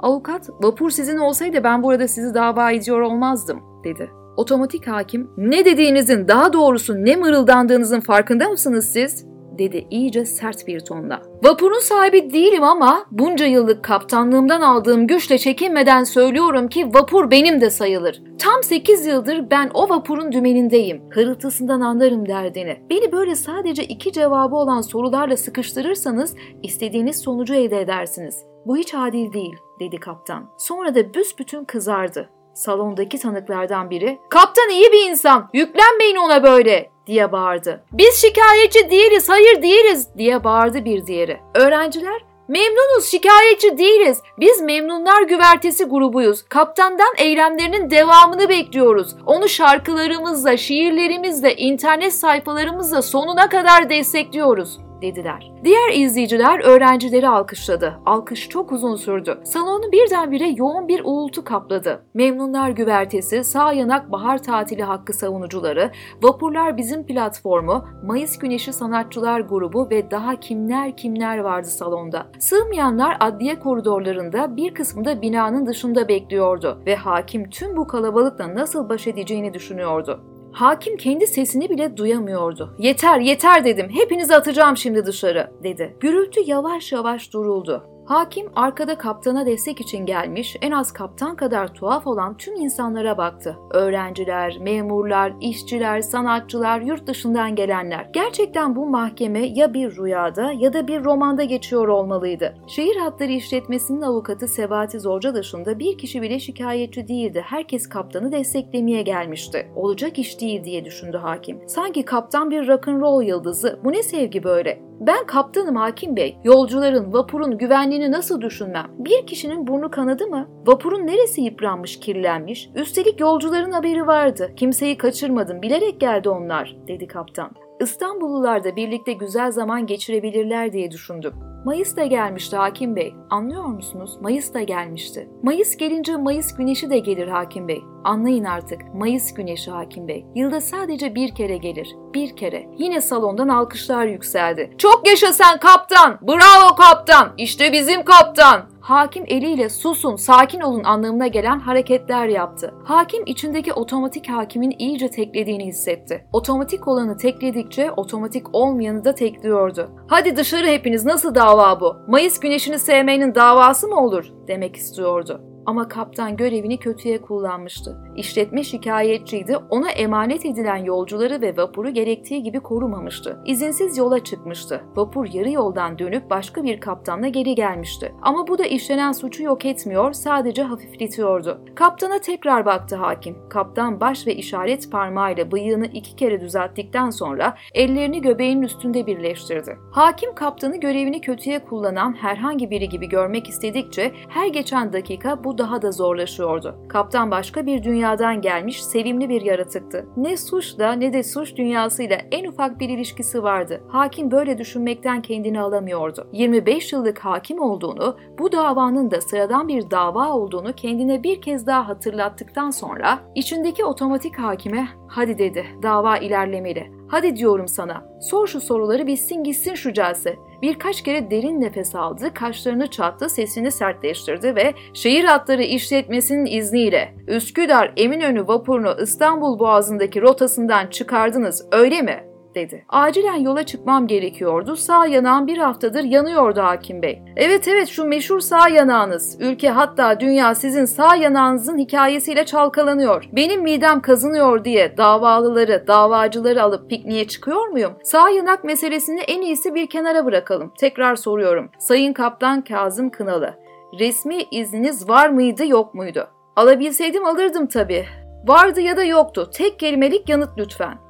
Avukat, 0.00 0.50
vapur 0.62 0.90
sizin 0.90 1.16
olsaydı 1.16 1.64
ben 1.64 1.82
burada 1.82 2.08
sizi 2.08 2.34
dava 2.34 2.70
ediyor 2.70 3.00
olmazdım, 3.00 3.60
dedi. 3.84 4.10
Otomatik 4.36 4.86
hakim, 4.86 5.30
ne 5.36 5.64
dediğinizin 5.64 6.28
daha 6.28 6.52
doğrusu 6.52 6.94
ne 6.94 7.16
mırıldandığınızın 7.16 8.00
farkında 8.00 8.48
mısınız 8.48 8.86
siz? 8.92 9.26
dedi 9.58 9.86
iyice 9.90 10.24
sert 10.24 10.66
bir 10.66 10.80
tonla. 10.80 11.22
Vapurun 11.44 11.80
sahibi 11.80 12.32
değilim 12.32 12.62
ama 12.62 13.06
bunca 13.10 13.46
yıllık 13.46 13.84
kaptanlığımdan 13.84 14.60
aldığım 14.60 15.06
güçle 15.06 15.38
çekinmeden 15.38 16.04
söylüyorum 16.04 16.68
ki 16.68 16.86
vapur 16.94 17.30
benim 17.30 17.60
de 17.60 17.70
sayılır. 17.70 18.22
Tam 18.38 18.62
8 18.62 19.06
yıldır 19.06 19.50
ben 19.50 19.70
o 19.74 19.88
vapurun 19.88 20.32
dümenindeyim. 20.32 21.02
Hırıltısından 21.10 21.80
anlarım 21.80 22.28
derdini. 22.28 22.76
Beni 22.90 23.12
böyle 23.12 23.34
sadece 23.34 23.84
iki 23.84 24.12
cevabı 24.12 24.56
olan 24.56 24.80
sorularla 24.80 25.36
sıkıştırırsanız 25.36 26.34
istediğiniz 26.62 27.16
sonucu 27.16 27.54
elde 27.54 27.80
edersiniz. 27.80 28.44
Bu 28.66 28.76
hiç 28.76 28.94
adil 28.94 29.32
değil, 29.32 29.54
dedi 29.80 29.96
kaptan. 29.96 30.50
Sonra 30.58 30.94
da 30.94 31.14
büsbütün 31.14 31.64
kızardı. 31.64 32.28
Salondaki 32.56 33.18
tanıklardan 33.18 33.90
biri, 33.90 34.18
''Kaptan 34.28 34.68
iyi 34.70 34.92
bir 34.92 35.10
insan, 35.10 35.50
yüklenmeyin 35.52 36.16
ona 36.16 36.42
böyle!'' 36.42 36.90
diye 37.06 37.32
bağırdı. 37.32 37.84
''Biz 37.92 38.14
şikayetçi 38.14 38.90
değiliz, 38.90 39.28
hayır 39.28 39.62
değiliz!'' 39.62 40.08
diye 40.18 40.44
bağırdı 40.44 40.84
bir 40.84 41.06
diğeri. 41.06 41.40
Öğrenciler, 41.54 42.22
Memnunuz, 42.48 43.04
şikayetçi 43.04 43.78
değiliz. 43.78 44.22
Biz 44.38 44.60
memnunlar 44.60 45.22
güvertesi 45.22 45.84
grubuyuz. 45.84 46.42
Kaptandan 46.48 47.14
eylemlerinin 47.18 47.90
devamını 47.90 48.48
bekliyoruz. 48.48 49.16
Onu 49.26 49.48
şarkılarımızla, 49.48 50.56
şiirlerimizle, 50.56 51.56
internet 51.56 52.14
sayfalarımızla 52.14 53.02
sonuna 53.02 53.48
kadar 53.48 53.90
destekliyoruz. 53.90 54.78
Dediler. 55.02 55.52
Diğer 55.64 55.92
izleyiciler 55.92 56.60
öğrencileri 56.60 57.28
alkışladı. 57.28 58.00
Alkış 58.06 58.48
çok 58.48 58.72
uzun 58.72 58.96
sürdü. 58.96 59.38
Salonu 59.44 59.92
birdenbire 59.92 60.48
yoğun 60.48 60.88
bir 60.88 61.00
uğultu 61.04 61.44
kapladı. 61.44 62.02
Memnunlar 62.14 62.70
güvertesi, 62.70 63.44
sağ 63.44 63.72
yanak 63.72 64.12
bahar 64.12 64.42
tatili 64.42 64.82
hakkı 64.82 65.12
savunucuları, 65.12 65.90
vapurlar 66.22 66.76
bizim 66.76 67.06
platformu, 67.06 67.84
Mayıs 68.04 68.38
Güneşi 68.38 68.72
Sanatçılar 68.72 69.40
grubu 69.40 69.90
ve 69.90 70.10
daha 70.10 70.40
kimler 70.40 70.96
kimler 70.96 71.38
vardı 71.38 71.68
salonda. 71.68 72.26
Sığmayanlar 72.38 73.16
adliye 73.20 73.58
koridorlarında 73.58 74.56
bir 74.56 74.74
kısmında 74.74 75.22
binanın 75.22 75.66
dışında 75.66 76.08
bekliyordu 76.08 76.82
ve 76.86 76.96
hakim 76.96 77.50
tüm 77.50 77.76
bu 77.76 77.86
kalabalıkla 77.86 78.54
nasıl 78.54 78.88
baş 78.88 79.06
edeceğini 79.06 79.54
düşünüyordu. 79.54 80.35
Hakim 80.56 80.96
kendi 80.96 81.26
sesini 81.26 81.70
bile 81.70 81.96
duyamıyordu. 81.96 82.74
Yeter 82.78 83.20
yeter 83.20 83.64
dedim 83.64 83.88
hepinizi 83.90 84.36
atacağım 84.36 84.76
şimdi 84.76 85.06
dışarı 85.06 85.50
dedi. 85.62 85.96
Gürültü 86.00 86.40
yavaş 86.46 86.92
yavaş 86.92 87.32
duruldu. 87.32 87.95
Hakim 88.06 88.46
arkada 88.56 88.98
kaptana 88.98 89.46
destek 89.46 89.80
için 89.80 90.06
gelmiş, 90.06 90.56
en 90.62 90.70
az 90.70 90.92
kaptan 90.92 91.36
kadar 91.36 91.74
tuhaf 91.74 92.06
olan 92.06 92.36
tüm 92.36 92.56
insanlara 92.56 93.18
baktı. 93.18 93.58
Öğrenciler, 93.70 94.58
memurlar, 94.60 95.32
işçiler, 95.40 96.00
sanatçılar, 96.00 96.80
yurt 96.80 97.06
dışından 97.06 97.54
gelenler. 97.54 98.10
Gerçekten 98.12 98.76
bu 98.76 98.86
mahkeme 98.86 99.46
ya 99.46 99.74
bir 99.74 99.96
rüyada 99.96 100.52
ya 100.52 100.72
da 100.72 100.88
bir 100.88 101.04
romanda 101.04 101.44
geçiyor 101.44 101.88
olmalıydı. 101.88 102.54
Şehir 102.66 102.96
Hatları 102.96 103.32
İşletmesi'nin 103.32 104.02
avukatı 104.02 104.48
Sebati 104.48 105.00
Zorca 105.00 105.34
dışında 105.34 105.78
bir 105.78 105.98
kişi 105.98 106.22
bile 106.22 106.38
şikayetçi 106.38 107.08
değildi. 107.08 107.42
Herkes 107.46 107.88
kaptanı 107.88 108.32
desteklemeye 108.32 109.02
gelmişti. 109.02 109.72
Olacak 109.76 110.18
iş 110.18 110.40
değil 110.40 110.64
diye 110.64 110.84
düşündü 110.84 111.16
hakim. 111.16 111.68
Sanki 111.68 112.04
kaptan 112.04 112.50
bir 112.50 112.68
rock'n'roll 112.68 113.22
yıldızı. 113.22 113.80
Bu 113.84 113.92
ne 113.92 114.02
sevgi 114.02 114.44
böyle? 114.44 114.85
Ben 115.00 115.26
kaptanım 115.26 115.76
hakim 115.76 116.16
bey. 116.16 116.38
Yolcuların, 116.44 117.12
vapurun 117.12 117.58
güvenliğini 117.58 118.12
nasıl 118.12 118.40
düşünmem? 118.40 118.86
Bir 118.98 119.26
kişinin 119.26 119.66
burnu 119.66 119.90
kanadı 119.90 120.26
mı? 120.26 120.48
Vapurun 120.66 121.06
neresi 121.06 121.40
yıpranmış, 121.40 122.00
kirlenmiş? 122.00 122.70
Üstelik 122.74 123.20
yolcuların 123.20 123.72
haberi 123.72 124.06
vardı. 124.06 124.52
Kimseyi 124.56 124.98
kaçırmadım, 124.98 125.62
bilerek 125.62 126.00
geldi 126.00 126.28
onlar, 126.28 126.76
dedi 126.88 127.06
kaptan. 127.06 127.50
İstanbullular 127.80 128.64
da 128.64 128.76
birlikte 128.76 129.12
güzel 129.12 129.52
zaman 129.52 129.86
geçirebilirler 129.86 130.72
diye 130.72 130.90
düşündüm. 130.90 131.32
Mayıs 131.64 131.96
da 131.96 132.04
gelmişti 132.04 132.56
Hakim 132.56 132.96
Bey. 132.96 133.14
Anlıyor 133.30 133.64
musunuz? 133.64 134.18
Mayıs 134.20 134.54
da 134.54 134.62
gelmişti. 134.62 135.28
Mayıs 135.42 135.76
gelince 135.76 136.16
Mayıs 136.16 136.56
güneşi 136.56 136.90
de 136.90 136.98
gelir 136.98 137.28
Hakim 137.28 137.68
Bey. 137.68 137.82
Anlayın 138.04 138.44
artık. 138.44 138.94
Mayıs 138.94 139.34
güneşi 139.34 139.70
Hakim 139.70 140.08
Bey. 140.08 140.26
Yılda 140.34 140.60
sadece 140.60 141.14
bir 141.14 141.34
kere 141.34 141.56
gelir. 141.56 141.96
Bir 142.14 142.36
kere. 142.36 142.66
Yine 142.78 143.00
salondan 143.00 143.48
alkışlar 143.48 144.06
yükseldi. 144.06 144.70
Çok 144.78 145.08
yaşa 145.08 145.32
sen 145.32 145.58
kaptan! 145.58 146.18
Bravo 146.22 146.76
kaptan! 146.76 147.32
İşte 147.38 147.72
bizim 147.72 148.04
kaptan! 148.04 148.76
Hakim 148.80 149.24
eliyle 149.26 149.68
susun, 149.68 150.16
sakin 150.16 150.60
olun 150.60 150.84
anlamına 150.84 151.26
gelen 151.26 151.60
hareketler 151.60 152.26
yaptı. 152.26 152.74
Hakim 152.84 153.22
içindeki 153.26 153.72
otomatik 153.72 154.28
hakimin 154.28 154.74
iyice 154.78 155.10
teklediğini 155.10 155.66
hissetti. 155.66 156.26
Otomatik 156.32 156.88
olanı 156.88 157.16
tekledikçe 157.16 157.90
otomatik 157.90 158.54
olmayanı 158.54 159.04
da 159.04 159.14
tekliyordu. 159.14 159.90
Hadi 160.08 160.36
dışarı 160.36 160.66
hepiniz 160.66 161.04
nasıl 161.04 161.34
dava 161.34 161.80
bu? 161.80 161.96
Mayıs 162.08 162.40
güneşini 162.40 162.78
sevmenin 162.78 163.34
davası 163.34 163.88
mı 163.88 164.00
olur? 164.00 164.24
demek 164.48 164.76
istiyordu. 164.76 165.55
Ama 165.66 165.88
kaptan 165.88 166.36
görevini 166.36 166.78
kötüye 166.78 167.22
kullanmıştı. 167.22 167.96
İşletme 168.16 168.64
şikayetçiydi, 168.64 169.56
ona 169.56 169.90
emanet 169.90 170.46
edilen 170.46 170.76
yolcuları 170.76 171.40
ve 171.40 171.56
vapuru 171.56 171.90
gerektiği 171.90 172.42
gibi 172.42 172.60
korumamıştı. 172.60 173.40
İzinsiz 173.46 173.98
yola 173.98 174.24
çıkmıştı. 174.24 174.84
Vapur 174.96 175.26
yarı 175.32 175.50
yoldan 175.50 175.98
dönüp 175.98 176.30
başka 176.30 176.64
bir 176.64 176.80
kaptanla 176.80 177.28
geri 177.28 177.54
gelmişti. 177.54 178.14
Ama 178.22 178.48
bu 178.48 178.58
da 178.58 178.64
işlenen 178.64 179.12
suçu 179.12 179.42
yok 179.42 179.64
etmiyor, 179.64 180.12
sadece 180.12 180.62
hafifletiyordu. 180.62 181.60
Kaptana 181.74 182.18
tekrar 182.18 182.66
baktı 182.66 182.96
hakim. 182.96 183.48
Kaptan 183.48 184.00
baş 184.00 184.26
ve 184.26 184.34
işaret 184.34 184.92
parmağıyla 184.92 185.50
bıyığını 185.50 185.86
iki 185.86 186.16
kere 186.16 186.40
düzelttikten 186.40 187.10
sonra 187.10 187.56
ellerini 187.74 188.20
göbeğinin 188.22 188.62
üstünde 188.62 189.06
birleştirdi. 189.06 189.78
Hakim 189.90 190.34
kaptanı 190.34 190.76
görevini 190.76 191.20
kötüye 191.20 191.64
kullanan 191.64 192.12
herhangi 192.12 192.70
biri 192.70 192.88
gibi 192.88 193.08
görmek 193.08 193.48
istedikçe 193.48 194.12
her 194.28 194.46
geçen 194.46 194.92
dakika 194.92 195.44
bu 195.44 195.55
daha 195.58 195.82
da 195.82 195.92
zorlaşıyordu. 195.92 196.78
Kaptan 196.88 197.30
başka 197.30 197.66
bir 197.66 197.82
dünyadan 197.82 198.40
gelmiş 198.40 198.84
sevimli 198.84 199.28
bir 199.28 199.42
yaratıktı. 199.42 200.06
Ne 200.16 200.36
suçla 200.36 200.92
ne 200.92 201.12
de 201.12 201.22
suç 201.22 201.56
dünyasıyla 201.56 202.16
en 202.30 202.44
ufak 202.44 202.80
bir 202.80 202.88
ilişkisi 202.88 203.42
vardı. 203.42 203.80
Hakim 203.88 204.30
böyle 204.30 204.58
düşünmekten 204.58 205.22
kendini 205.22 205.60
alamıyordu. 205.60 206.28
25 206.32 206.92
yıllık 206.92 207.18
hakim 207.18 207.60
olduğunu, 207.60 208.16
bu 208.38 208.52
davanın 208.52 209.10
da 209.10 209.20
sıradan 209.20 209.68
bir 209.68 209.90
dava 209.90 210.32
olduğunu 210.32 210.72
kendine 210.72 211.22
bir 211.22 211.40
kez 211.40 211.66
daha 211.66 211.88
hatırlattıktan 211.88 212.70
sonra 212.70 213.18
içindeki 213.34 213.84
otomatik 213.84 214.38
hakime 214.38 214.88
hadi 215.08 215.38
dedi 215.38 215.66
dava 215.82 216.16
ilerlemeli. 216.16 216.96
Hadi 217.08 217.36
diyorum 217.36 217.68
sana. 217.68 218.04
Sor 218.20 218.46
şu 218.46 218.60
soruları 218.60 219.06
bitsin 219.06 219.44
gitsin 219.44 219.74
şu 219.74 219.92
celse. 219.92 220.36
Birkaç 220.62 221.02
kere 221.02 221.30
derin 221.30 221.60
nefes 221.60 221.94
aldı, 221.94 222.34
kaşlarını 222.34 222.86
çattı, 222.86 223.28
sesini 223.28 223.70
sertleştirdi 223.70 224.56
ve 224.56 224.74
şehir 224.94 225.24
hatları 225.24 225.62
işletmesinin 225.62 226.46
izniyle 226.46 227.14
Üsküdar 227.26 227.92
Eminönü 227.96 228.48
vapurunu 228.48 228.96
İstanbul 229.02 229.58
Boğazı'ndaki 229.58 230.22
rotasından 230.22 230.86
çıkardınız 230.86 231.66
öyle 231.72 232.02
mi? 232.02 232.35
Dedi. 232.56 232.84
Acilen 232.88 233.36
yola 233.36 233.62
çıkmam 233.62 234.06
gerekiyordu. 234.06 234.76
Sağ 234.76 235.06
yanağım 235.06 235.46
bir 235.46 235.58
haftadır 235.58 236.04
yanıyordu 236.04 236.60
hakim 236.60 237.02
bey. 237.02 237.22
Evet 237.36 237.68
evet 237.68 237.88
şu 237.88 238.04
meşhur 238.04 238.40
sağ 238.40 238.68
yanağınız. 238.68 239.36
Ülke 239.40 239.70
hatta 239.70 240.20
dünya 240.20 240.54
sizin 240.54 240.84
sağ 240.84 241.16
yanağınızın 241.16 241.78
hikayesiyle 241.78 242.46
çalkalanıyor. 242.46 243.28
Benim 243.32 243.62
midem 243.62 244.00
kazınıyor 244.00 244.64
diye 244.64 244.96
davalıları, 244.96 245.84
davacıları 245.86 246.62
alıp 246.62 246.90
pikniğe 246.90 247.28
çıkıyor 247.28 247.66
muyum? 247.66 247.92
Sağ 248.02 248.30
yanak 248.30 248.64
meselesini 248.64 249.20
en 249.20 249.42
iyisi 249.42 249.74
bir 249.74 249.86
kenara 249.86 250.24
bırakalım. 250.24 250.72
Tekrar 250.78 251.16
soruyorum. 251.16 251.70
Sayın 251.78 252.12
Kaptan 252.12 252.64
Kazım 252.64 253.10
Kınalı. 253.10 253.54
Resmi 254.00 254.42
izniniz 254.50 255.08
var 255.08 255.28
mıydı 255.28 255.66
yok 255.66 255.94
muydu? 255.94 256.28
Alabilseydim 256.56 257.24
alırdım 257.24 257.66
tabii. 257.66 258.04
Vardı 258.46 258.80
ya 258.80 258.96
da 258.96 259.04
yoktu. 259.04 259.50
Tek 259.54 259.78
kelimelik 259.78 260.28
yanıt 260.28 260.58
lütfen. 260.58 261.05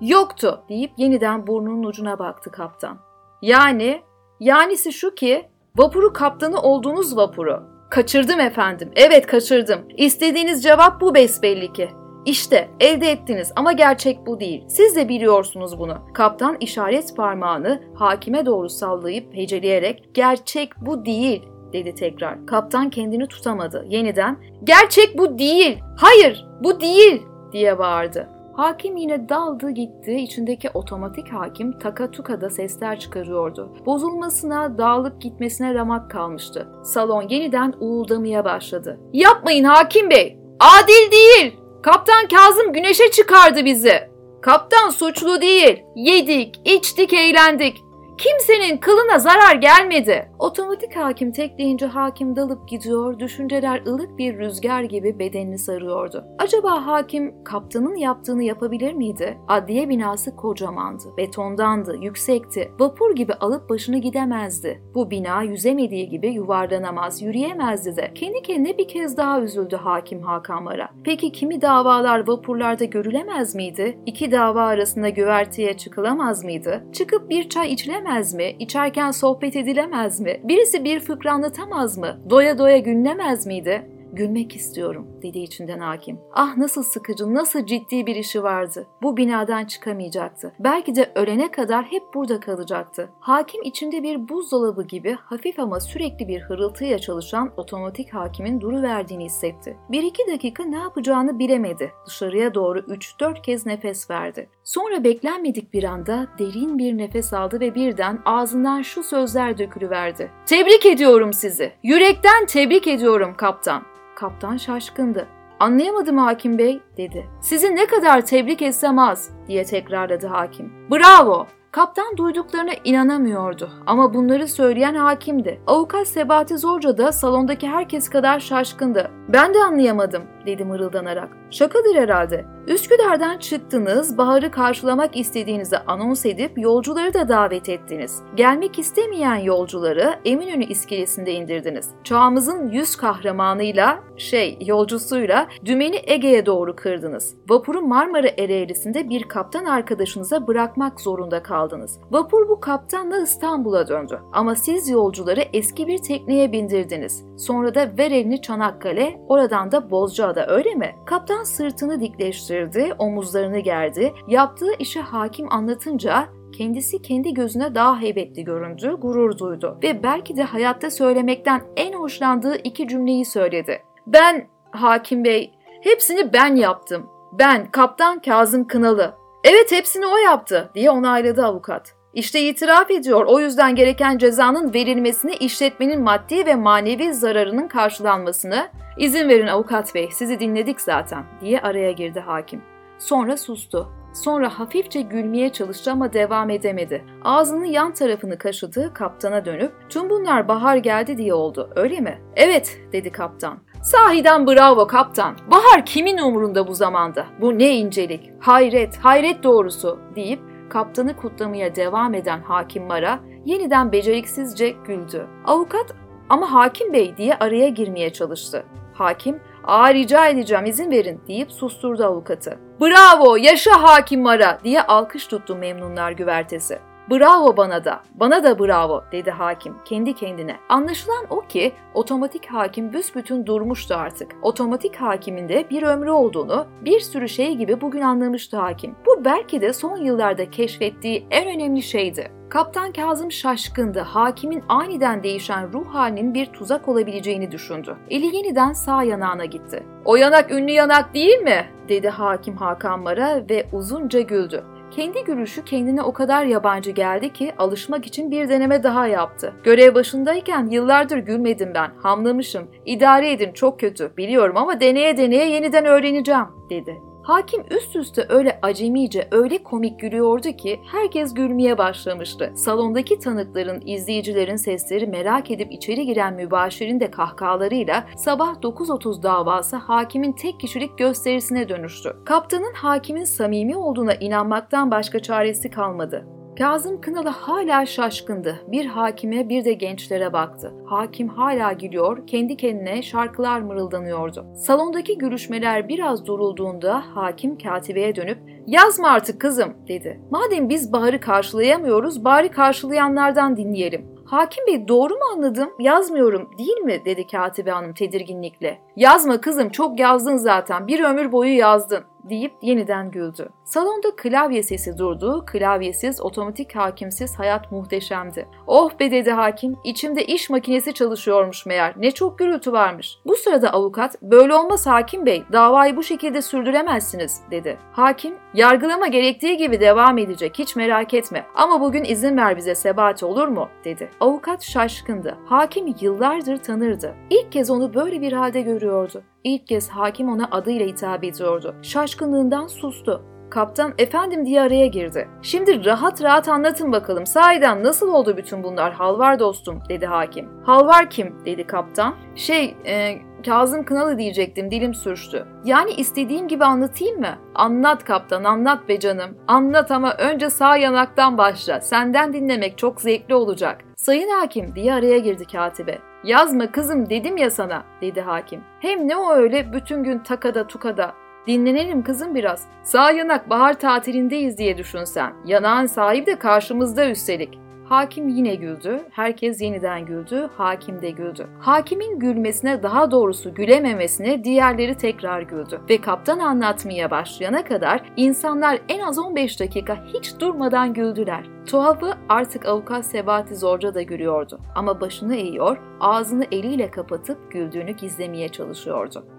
Yoktu 0.00 0.64
deyip 0.68 0.92
yeniden 0.96 1.46
burnunun 1.46 1.82
ucuna 1.82 2.18
baktı 2.18 2.50
kaptan. 2.50 2.98
Yani, 3.42 4.02
yanisi 4.40 4.92
şu 4.92 5.14
ki 5.14 5.48
vapuru 5.76 6.12
kaptanı 6.12 6.60
olduğunuz 6.60 7.16
vapuru. 7.16 7.62
Kaçırdım 7.90 8.40
efendim, 8.40 8.90
evet 8.96 9.26
kaçırdım. 9.26 9.80
İstediğiniz 9.96 10.62
cevap 10.62 11.00
bu 11.00 11.14
besbelli 11.14 11.72
ki. 11.72 11.88
İşte 12.26 12.68
elde 12.80 13.10
ettiniz 13.10 13.52
ama 13.56 13.72
gerçek 13.72 14.26
bu 14.26 14.40
değil. 14.40 14.64
Siz 14.68 14.96
de 14.96 15.08
biliyorsunuz 15.08 15.78
bunu. 15.78 15.98
Kaptan 16.14 16.56
işaret 16.60 17.16
parmağını 17.16 17.82
hakime 17.94 18.46
doğru 18.46 18.68
sallayıp 18.68 19.34
heceleyerek 19.34 20.10
gerçek 20.14 20.70
bu 20.80 21.04
değil 21.04 21.42
dedi 21.72 21.94
tekrar. 21.94 22.46
Kaptan 22.46 22.90
kendini 22.90 23.26
tutamadı. 23.26 23.86
Yeniden 23.88 24.38
gerçek 24.64 25.18
bu 25.18 25.38
değil. 25.38 25.78
Hayır 25.96 26.46
bu 26.60 26.80
değil 26.80 27.22
diye 27.52 27.78
bağırdı. 27.78 28.35
Hakim 28.56 28.96
yine 28.96 29.28
daldı 29.28 29.70
gitti, 29.70 30.14
içindeki 30.14 30.70
otomatik 30.74 31.32
hakim 31.32 31.78
takatukada 31.78 32.50
sesler 32.50 33.00
çıkarıyordu. 33.00 33.70
Bozulmasına, 33.86 34.78
dağılıp 34.78 35.20
gitmesine 35.20 35.74
ramak 35.74 36.10
kalmıştı. 36.10 36.68
Salon 36.84 37.28
yeniden 37.28 37.74
uğuldamaya 37.80 38.44
başladı. 38.44 39.00
Yapmayın 39.12 39.64
hakim 39.64 40.10
bey! 40.10 40.38
Adil 40.60 41.12
değil! 41.12 41.56
Kaptan 41.82 42.28
Kazım 42.28 42.72
güneşe 42.72 43.10
çıkardı 43.10 43.64
bizi! 43.64 44.10
Kaptan 44.42 44.90
suçlu 44.90 45.40
değil. 45.40 45.82
Yedik, 45.96 46.60
içtik, 46.64 47.12
eğlendik. 47.12 47.76
Kimsenin 48.18 48.76
kılına 48.76 49.18
zarar 49.18 49.54
gelmedi. 49.54 50.28
Otomatik 50.38 50.96
hakim 50.96 51.32
tekleyince 51.32 51.86
hakim 51.86 52.36
dalıp 52.36 52.68
gidiyor, 52.68 53.18
düşünceler 53.18 53.82
ılık 53.86 54.18
bir 54.18 54.38
rüzgar 54.38 54.82
gibi 54.82 55.18
bedenini 55.18 55.58
sarıyordu. 55.58 56.24
Acaba 56.38 56.86
hakim 56.86 57.44
kaptanın 57.44 57.96
yaptığını 57.96 58.42
yapabilir 58.42 58.92
miydi? 58.92 59.38
Adliye 59.48 59.88
binası 59.88 60.36
kocamandı, 60.36 61.04
betondandı, 61.16 61.96
yüksekti. 61.96 62.72
Vapur 62.78 63.16
gibi 63.16 63.34
alıp 63.34 63.70
başını 63.70 63.98
gidemezdi. 63.98 64.82
Bu 64.94 65.10
bina 65.10 65.42
yüzemediği 65.42 66.08
gibi 66.08 66.28
yuvarlanamaz, 66.28 67.22
yürüyemezdi 67.22 67.96
de. 67.96 68.14
Kendi 68.14 68.42
kendine 68.42 68.78
bir 68.78 68.88
kez 68.88 69.16
daha 69.16 69.40
üzüldü 69.40 69.76
hakim 69.76 70.22
Hakanlara. 70.22 70.88
Peki 71.04 71.32
kimi 71.32 71.62
davalar 71.62 72.28
vapurlarda 72.28 72.84
görülemez 72.84 73.54
miydi? 73.54 73.98
İki 74.06 74.32
dava 74.32 74.62
arasında 74.62 75.08
güverteye 75.08 75.76
çıkılamaz 75.76 76.44
mıydı? 76.44 76.84
Çıkıp 76.92 77.30
bir 77.30 77.48
çay 77.48 77.72
içilemez 77.72 78.05
mi? 78.06 78.56
İçerken 78.58 79.10
sohbet 79.10 79.56
edilemez 79.56 80.20
mi? 80.20 80.40
Birisi 80.44 80.84
bir 80.84 81.00
fıkra 81.00 81.32
anlatamaz 81.32 81.98
mı? 81.98 82.20
Doya 82.30 82.58
doya 82.58 82.78
gülünemez 82.78 83.46
miydi? 83.46 83.90
Gülmek 84.12 84.56
istiyorum 84.56 85.06
dedi 85.22 85.38
içinden 85.38 85.78
hakim. 85.78 86.18
Ah 86.32 86.56
nasıl 86.56 86.82
sıkıcı, 86.82 87.34
nasıl 87.34 87.66
ciddi 87.66 88.06
bir 88.06 88.16
işi 88.16 88.42
vardı. 88.42 88.86
Bu 89.02 89.16
binadan 89.16 89.64
çıkamayacaktı. 89.64 90.52
Belki 90.58 90.94
de 90.94 91.12
ölene 91.14 91.50
kadar 91.50 91.84
hep 91.84 92.02
burada 92.14 92.40
kalacaktı. 92.40 93.10
Hakim 93.20 93.62
içinde 93.62 94.02
bir 94.02 94.28
buzdolabı 94.28 94.82
gibi 94.82 95.12
hafif 95.12 95.58
ama 95.58 95.80
sürekli 95.80 96.28
bir 96.28 96.40
hırıltıyla 96.40 96.98
çalışan 96.98 97.52
otomatik 97.56 98.14
hakimin 98.14 98.60
duru 98.60 98.82
verdiğini 98.82 99.24
hissetti. 99.24 99.76
Bir 99.90 100.02
iki 100.02 100.26
dakika 100.32 100.64
ne 100.64 100.78
yapacağını 100.78 101.38
bilemedi. 101.38 101.92
Dışarıya 102.06 102.54
doğru 102.54 102.78
3-4 102.78 103.42
kez 103.42 103.66
nefes 103.66 104.10
verdi. 104.10 104.48
Sonra 104.66 105.04
beklenmedik 105.04 105.72
bir 105.72 105.84
anda 105.84 106.26
derin 106.38 106.78
bir 106.78 106.98
nefes 106.98 107.32
aldı 107.32 107.60
ve 107.60 107.74
birden 107.74 108.18
ağzından 108.24 108.82
şu 108.82 109.02
sözler 109.02 109.58
dökülüverdi. 109.58 110.30
Tebrik 110.46 110.86
ediyorum 110.86 111.32
sizi. 111.32 111.72
Yürekten 111.82 112.46
tebrik 112.46 112.86
ediyorum 112.86 113.34
kaptan. 113.36 113.82
Kaptan 114.16 114.56
şaşkındı. 114.56 115.26
Anlayamadım 115.60 116.18
hakim 116.18 116.58
bey 116.58 116.80
dedi. 116.96 117.26
Sizi 117.42 117.76
ne 117.76 117.86
kadar 117.86 118.26
tebrik 118.26 118.62
etsem 118.62 118.98
az 118.98 119.30
diye 119.48 119.64
tekrarladı 119.64 120.26
hakim. 120.26 120.72
Bravo 120.90 121.46
Kaptan 121.76 122.16
duyduklarına 122.16 122.72
inanamıyordu 122.84 123.70
ama 123.86 124.14
bunları 124.14 124.48
söyleyen 124.48 124.94
hakimdi. 124.94 125.60
Avukat 125.66 126.08
Sebati 126.08 126.58
Zorca 126.58 126.98
da 126.98 127.12
salondaki 127.12 127.68
herkes 127.68 128.08
kadar 128.08 128.40
şaşkındı. 128.40 129.10
Ben 129.28 129.54
de 129.54 129.58
anlayamadım 129.58 130.22
dedi 130.46 130.64
mırıldanarak. 130.64 131.28
Şakadır 131.50 131.94
herhalde. 131.94 132.44
Üsküdar'dan 132.66 133.38
çıktınız, 133.38 134.18
Bahar'ı 134.18 134.50
karşılamak 134.50 135.16
istediğinizi 135.16 135.78
anons 135.78 136.26
edip 136.26 136.58
yolcuları 136.58 137.14
da 137.14 137.28
davet 137.28 137.68
ettiniz. 137.68 138.22
Gelmek 138.34 138.78
istemeyen 138.78 139.36
yolcuları 139.36 140.18
Eminönü 140.24 140.64
iskelesinde 140.64 141.32
indirdiniz. 141.32 141.90
Çağımızın 142.04 142.68
yüz 142.68 142.96
kahramanıyla, 142.96 144.00
şey 144.16 144.58
yolcusuyla 144.60 145.48
dümeni 145.64 146.00
Ege'ye 146.06 146.46
doğru 146.46 146.76
kırdınız. 146.76 147.34
Vapuru 147.48 147.82
Marmara 147.82 148.28
Ereğlisi'nde 148.38 149.08
bir 149.08 149.22
kaptan 149.22 149.64
arkadaşınıza 149.64 150.46
bırakmak 150.46 151.00
zorunda 151.00 151.42
kaldınız. 151.42 152.00
Vapur 152.10 152.48
bu 152.48 152.60
kaptanla 152.60 153.22
İstanbul'a 153.22 153.88
döndü. 153.88 154.20
Ama 154.32 154.54
siz 154.54 154.88
yolcuları 154.88 155.40
eski 155.52 155.86
bir 155.86 155.98
tekneye 155.98 156.52
bindirdiniz. 156.52 157.24
Sonra 157.38 157.74
da 157.74 157.90
ver 157.98 158.10
elini 158.10 158.42
Çanakkale, 158.42 159.20
oradan 159.28 159.72
da 159.72 159.90
Bozcaada 159.90 160.46
öyle 160.46 160.74
mi? 160.74 160.94
Kaptan 161.06 161.44
sırtını 161.46 162.00
dikleştirdi, 162.00 162.94
omuzlarını 162.98 163.58
gerdi. 163.58 164.12
Yaptığı 164.28 164.72
işi 164.78 165.00
hakim 165.00 165.52
anlatınca 165.52 166.28
kendisi 166.52 167.02
kendi 167.02 167.34
gözüne 167.34 167.74
daha 167.74 168.00
heybetli 168.00 168.44
göründü, 168.44 168.96
gurur 168.98 169.38
duydu 169.38 169.78
ve 169.82 170.02
belki 170.02 170.36
de 170.36 170.42
hayatta 170.42 170.90
söylemekten 170.90 171.62
en 171.76 171.92
hoşlandığı 171.92 172.56
iki 172.56 172.88
cümleyi 172.88 173.24
söyledi. 173.24 173.82
Ben, 174.06 174.48
hakim 174.70 175.24
bey, 175.24 175.54
hepsini 175.80 176.32
ben 176.32 176.56
yaptım. 176.56 177.06
Ben, 177.32 177.70
kaptan 177.70 178.20
Kazım 178.20 178.66
Kınalı. 178.66 179.14
Evet 179.44 179.72
hepsini 179.72 180.06
o 180.06 180.16
yaptı 180.16 180.70
diye 180.74 180.90
onayladı 180.90 181.46
avukat. 181.46 181.95
İşte 182.16 182.40
itiraf 182.40 182.90
ediyor. 182.90 183.24
O 183.26 183.40
yüzden 183.40 183.74
gereken 183.74 184.18
cezanın 184.18 184.74
verilmesini, 184.74 185.34
işletmenin 185.34 186.02
maddi 186.02 186.46
ve 186.46 186.54
manevi 186.54 187.14
zararının 187.14 187.68
karşılanmasını 187.68 188.68
izin 188.98 189.28
verin 189.28 189.46
avukat 189.46 189.94
bey, 189.94 190.08
sizi 190.12 190.40
dinledik 190.40 190.80
zaten 190.80 191.24
diye 191.40 191.60
araya 191.60 191.92
girdi 191.92 192.20
hakim. 192.20 192.62
Sonra 192.98 193.36
sustu. 193.36 193.88
Sonra 194.14 194.58
hafifçe 194.58 195.00
gülmeye 195.00 195.52
çalıştı 195.52 195.92
ama 195.92 196.12
devam 196.12 196.50
edemedi. 196.50 197.04
Ağzının 197.24 197.64
yan 197.64 197.94
tarafını 197.94 198.38
kaşıdı, 198.38 198.94
kaptana 198.94 199.44
dönüp 199.44 199.72
tüm 199.88 200.10
bunlar 200.10 200.48
bahar 200.48 200.76
geldi 200.76 201.18
diye 201.18 201.34
oldu 201.34 201.70
öyle 201.76 202.00
mi? 202.00 202.18
Evet 202.36 202.78
dedi 202.92 203.12
kaptan. 203.12 203.58
Sahiden 203.82 204.46
bravo 204.46 204.86
kaptan. 204.86 205.36
Bahar 205.50 205.86
kimin 205.86 206.18
umurunda 206.18 206.68
bu 206.68 206.74
zamanda? 206.74 207.26
Bu 207.40 207.58
ne 207.58 207.76
incelik. 207.76 208.30
Hayret, 208.40 208.96
hayret 208.96 209.42
doğrusu 209.42 209.98
deyip 210.14 210.55
kaptanı 210.68 211.16
kutlamaya 211.16 211.74
devam 211.74 212.14
eden 212.14 212.40
hakim 212.40 212.86
Mara 212.86 213.20
yeniden 213.44 213.92
beceriksizce 213.92 214.68
güldü. 214.70 215.26
Avukat 215.44 215.94
ama 216.28 216.52
hakim 216.52 216.92
bey 216.92 217.16
diye 217.16 217.34
araya 217.34 217.68
girmeye 217.68 218.12
çalıştı. 218.12 218.64
Hakim, 218.94 219.40
''Aa 219.64 219.94
rica 219.94 220.26
edeceğim 220.26 220.64
izin 220.64 220.90
verin.'' 220.90 221.20
deyip 221.28 221.52
susturdu 221.52 222.04
avukatı. 222.04 222.58
''Bravo, 222.80 223.36
yaşa 223.36 223.82
hakim 223.82 224.22
Mara!'' 224.22 224.58
diye 224.64 224.82
alkış 224.82 225.26
tuttu 225.26 225.56
memnunlar 225.56 226.12
güvertesi. 226.12 226.78
Bravo 227.10 227.56
bana 227.56 227.84
da, 227.84 228.00
bana 228.14 228.44
da 228.44 228.58
bravo 228.58 229.04
dedi 229.12 229.30
hakim 229.30 229.74
kendi 229.84 230.14
kendine. 230.14 230.56
Anlaşılan 230.68 231.26
o 231.30 231.40
ki 231.40 231.72
otomatik 231.94 232.46
hakim 232.46 232.92
büsbütün 232.92 233.46
durmuştu 233.46 233.94
artık. 233.94 234.32
Otomatik 234.42 234.96
hakimin 234.96 235.48
de 235.48 235.70
bir 235.70 235.82
ömrü 235.82 236.10
olduğunu 236.10 236.66
bir 236.80 237.00
sürü 237.00 237.28
şey 237.28 237.54
gibi 237.54 237.80
bugün 237.80 238.00
anlamıştı 238.00 238.56
hakim. 238.56 238.94
Bu 239.06 239.24
belki 239.24 239.60
de 239.60 239.72
son 239.72 239.96
yıllarda 239.96 240.50
keşfettiği 240.50 241.26
en 241.30 241.56
önemli 241.56 241.82
şeydi. 241.82 242.30
Kaptan 242.48 242.92
Kazım 242.92 243.32
şaşkındı. 243.32 244.00
Hakimin 244.00 244.62
aniden 244.68 245.22
değişen 245.22 245.72
ruh 245.72 245.86
halinin 245.94 246.34
bir 246.34 246.46
tuzak 246.46 246.88
olabileceğini 246.88 247.52
düşündü. 247.52 247.96
Eli 248.10 248.36
yeniden 248.36 248.72
sağ 248.72 249.02
yanağına 249.02 249.44
gitti. 249.44 249.82
O 250.04 250.16
yanak 250.16 250.50
ünlü 250.50 250.72
yanak 250.72 251.14
değil 251.14 251.38
mi? 251.38 251.66
dedi 251.88 252.08
hakim 252.08 252.56
Hakan 252.56 253.00
Mara 253.00 253.42
ve 253.50 253.66
uzunca 253.72 254.20
güldü. 254.20 254.64
Kendi 254.90 255.24
gülüşü 255.24 255.64
kendine 255.64 256.02
o 256.02 256.12
kadar 256.12 256.44
yabancı 256.44 256.90
geldi 256.90 257.32
ki 257.32 257.52
alışmak 257.58 258.06
için 258.06 258.30
bir 258.30 258.48
deneme 258.48 258.82
daha 258.82 259.06
yaptı. 259.06 259.52
Görev 259.64 259.94
başındayken 259.94 260.66
yıllardır 260.66 261.18
gülmedim 261.18 261.72
ben, 261.74 261.90
hamlamışım. 262.02 262.70
İdare 262.86 263.32
edin 263.32 263.52
çok 263.52 263.80
kötü, 263.80 264.16
biliyorum 264.16 264.56
ama 264.56 264.80
deneye 264.80 265.16
deneye 265.16 265.50
yeniden 265.50 265.84
öğreneceğim, 265.84 266.46
dedi. 266.70 267.02
Hakim 267.26 267.64
üst 267.70 267.96
üste 267.96 268.26
öyle 268.28 268.58
acemice, 268.62 269.28
öyle 269.30 269.62
komik 269.62 270.00
gülüyordu 270.00 270.52
ki 270.52 270.80
herkes 270.92 271.34
gülmeye 271.34 271.78
başlamıştı. 271.78 272.52
Salondaki 272.56 273.18
tanıkların, 273.18 273.82
izleyicilerin 273.86 274.56
sesleri 274.56 275.06
merak 275.06 275.50
edip 275.50 275.72
içeri 275.72 276.06
giren 276.06 276.34
mübaşirin 276.34 277.00
de 277.00 277.10
kahkahalarıyla 277.10 278.06
sabah 278.16 278.54
9.30 278.54 279.22
davası 279.22 279.76
hakimin 279.76 280.32
tek 280.32 280.60
kişilik 280.60 280.98
gösterisine 280.98 281.68
dönüştü. 281.68 282.16
Kaptanın 282.24 282.74
hakimin 282.74 283.24
samimi 283.24 283.76
olduğuna 283.76 284.14
inanmaktan 284.14 284.90
başka 284.90 285.22
çaresi 285.22 285.70
kalmadı. 285.70 286.35
Kazım 286.58 287.00
Kınalı 287.00 287.28
hala 287.28 287.86
şaşkındı. 287.86 288.60
Bir 288.66 288.86
hakime 288.86 289.48
bir 289.48 289.64
de 289.64 289.72
gençlere 289.72 290.32
baktı. 290.32 290.74
Hakim 290.86 291.28
hala 291.28 291.72
gülüyor, 291.72 292.26
kendi 292.26 292.56
kendine 292.56 293.02
şarkılar 293.02 293.60
mırıldanıyordu. 293.60 294.46
Salondaki 294.56 295.18
görüşmeler 295.18 295.88
biraz 295.88 296.26
durulduğunda 296.26 297.02
hakim 297.14 297.58
katibeye 297.58 298.16
dönüp 298.16 298.38
''Yazma 298.66 299.08
artık 299.08 299.40
kızım'' 299.40 299.74
dedi. 299.88 300.20
''Madem 300.30 300.68
biz 300.68 300.92
Bahar'ı 300.92 301.20
karşılayamıyoruz, 301.20 302.24
bari 302.24 302.48
karşılayanlardan 302.48 303.56
dinleyelim.'' 303.56 304.16
Hakim 304.26 304.66
Bey 304.66 304.88
doğru 304.88 305.14
mu 305.14 305.20
anladım? 305.34 305.70
Yazmıyorum 305.78 306.50
değil 306.58 306.78
mi? 306.78 307.02
dedi 307.04 307.26
katibe 307.26 307.70
hanım 307.70 307.94
tedirginlikle. 307.94 308.78
Yazma 308.96 309.40
kızım 309.40 309.68
çok 309.68 309.98
yazdın 309.98 310.36
zaten. 310.36 310.86
Bir 310.86 311.04
ömür 311.04 311.32
boyu 311.32 311.56
yazdın 311.56 312.04
deyip 312.30 312.52
yeniden 312.62 313.10
güldü. 313.10 313.48
Salonda 313.64 314.16
klavye 314.16 314.62
sesi 314.62 314.98
durdu, 314.98 315.44
klavyesiz, 315.46 316.20
otomatik 316.20 316.76
hakimsiz 316.76 317.38
hayat 317.38 317.72
muhteşemdi. 317.72 318.48
Oh 318.66 318.90
be 319.00 319.10
dedi 319.10 319.30
hakim, 319.30 319.76
içimde 319.84 320.24
iş 320.24 320.50
makinesi 320.50 320.94
çalışıyormuş 320.94 321.66
meğer, 321.66 321.94
ne 321.96 322.10
çok 322.10 322.38
gürültü 322.38 322.72
varmış. 322.72 323.18
Bu 323.26 323.36
sırada 323.36 323.72
avukat, 323.72 324.22
böyle 324.22 324.54
olmaz 324.54 324.86
hakim 324.86 325.26
bey, 325.26 325.42
davayı 325.52 325.96
bu 325.96 326.02
şekilde 326.02 326.42
sürdüremezsiniz 326.42 327.40
dedi. 327.50 327.78
Hakim, 327.92 328.34
yargılama 328.54 329.06
gerektiği 329.06 329.56
gibi 329.56 329.80
devam 329.80 330.18
edecek, 330.18 330.58
hiç 330.58 330.76
merak 330.76 331.14
etme 331.14 331.46
ama 331.54 331.80
bugün 331.80 332.04
izin 332.04 332.36
ver 332.36 332.56
bize 332.56 332.74
sebat 332.74 333.22
olur 333.22 333.48
mu 333.48 333.68
dedi. 333.84 334.10
Avukat 334.20 334.62
şaşkındı, 334.62 335.38
hakimi 335.46 335.94
yıllardır 336.00 336.56
tanırdı. 336.56 337.14
İlk 337.30 337.52
kez 337.52 337.70
onu 337.70 337.94
böyle 337.94 338.20
bir 338.20 338.32
halde 338.32 338.60
görüyordu. 338.60 339.22
İlk 339.46 339.66
kez 339.66 339.88
hakim 339.88 340.28
ona 340.28 340.48
adıyla 340.50 340.86
hitap 340.86 341.24
ediyordu. 341.24 341.74
Şaşkınlığından 341.82 342.66
sustu. 342.66 343.22
Kaptan 343.50 343.94
efendim 343.98 344.46
diye 344.46 344.60
araya 344.60 344.86
girdi. 344.86 345.28
Şimdi 345.42 345.84
rahat 345.84 346.22
rahat 346.22 346.48
anlatın 346.48 346.92
bakalım. 346.92 347.26
Sahiden 347.26 347.84
nasıl 347.84 348.08
oldu 348.08 348.36
bütün 348.36 348.62
bunlar 348.62 348.92
halvar 348.92 349.38
dostum 349.38 349.82
dedi 349.88 350.06
hakim. 350.06 350.48
Halvar 350.64 351.10
kim 351.10 351.34
dedi 351.44 351.66
kaptan. 351.66 352.14
Şey 352.34 352.76
e, 352.86 353.18
Kazım 353.46 353.84
Kınalı 353.84 354.18
diyecektim 354.18 354.70
dilim 354.70 354.94
sürçtü. 354.94 355.46
Yani 355.64 355.90
istediğim 355.92 356.48
gibi 356.48 356.64
anlatayım 356.64 357.20
mı? 357.20 357.38
Anlat 357.54 358.04
kaptan 358.04 358.44
anlat 358.44 358.88
be 358.88 359.00
canım. 359.00 359.38
Anlat 359.48 359.90
ama 359.90 360.14
önce 360.14 360.50
sağ 360.50 360.76
yanaktan 360.76 361.38
başla. 361.38 361.80
Senden 361.80 362.32
dinlemek 362.32 362.78
çok 362.78 363.00
zevkli 363.00 363.34
olacak. 363.34 363.85
Sayın 363.96 364.28
hakim 364.30 364.74
diye 364.74 364.94
araya 364.94 365.18
girdi 365.18 365.44
katibe. 365.44 365.98
Yazma 366.24 366.72
kızım 366.72 367.10
dedim 367.10 367.36
ya 367.36 367.50
sana 367.50 367.84
dedi 368.00 368.20
hakim. 368.20 368.60
Hem 368.80 369.08
ne 369.08 369.16
o 369.16 369.32
öyle 369.32 369.72
bütün 369.72 370.04
gün 370.04 370.18
takada 370.18 370.66
tukada. 370.66 371.14
Dinlenelim 371.46 372.02
kızım 372.02 372.34
biraz. 372.34 372.68
Sağ 372.82 373.10
yanak 373.10 373.50
bahar 373.50 373.80
tatilindeyiz 373.80 374.58
diye 374.58 374.78
düşün 374.78 375.04
sen. 375.04 375.32
Yanağın 375.44 375.86
sahibi 375.86 376.26
de 376.26 376.38
karşımızda 376.38 377.10
üstelik. 377.10 377.58
Hakim 377.88 378.28
yine 378.28 378.54
güldü, 378.54 379.06
herkes 379.10 379.60
yeniden 379.60 380.06
güldü, 380.06 380.50
hakim 380.56 381.02
de 381.02 381.10
güldü. 381.10 381.46
Hakimin 381.60 382.18
gülmesine 382.18 382.82
daha 382.82 383.10
doğrusu 383.10 383.54
gülememesine 383.54 384.44
diğerleri 384.44 384.96
tekrar 384.96 385.42
güldü. 385.42 385.80
Ve 385.90 386.00
kaptan 386.00 386.38
anlatmaya 386.38 387.10
başlayana 387.10 387.64
kadar 387.64 388.12
insanlar 388.16 388.78
en 388.88 389.00
az 389.00 389.18
15 389.18 389.60
dakika 389.60 390.04
hiç 390.14 390.40
durmadan 390.40 390.94
güldüler. 390.94 391.46
Tuhafı 391.66 392.14
artık 392.28 392.66
avukat 392.66 393.06
Sebati 393.06 393.56
Zorca 393.56 393.94
da 393.94 394.02
gülüyordu. 394.02 394.60
Ama 394.74 395.00
başını 395.00 395.36
eğiyor, 395.36 395.78
ağzını 396.00 396.44
eliyle 396.52 396.90
kapatıp 396.90 397.52
güldüğünü 397.52 397.90
gizlemeye 397.90 398.48
çalışıyordu. 398.48 399.35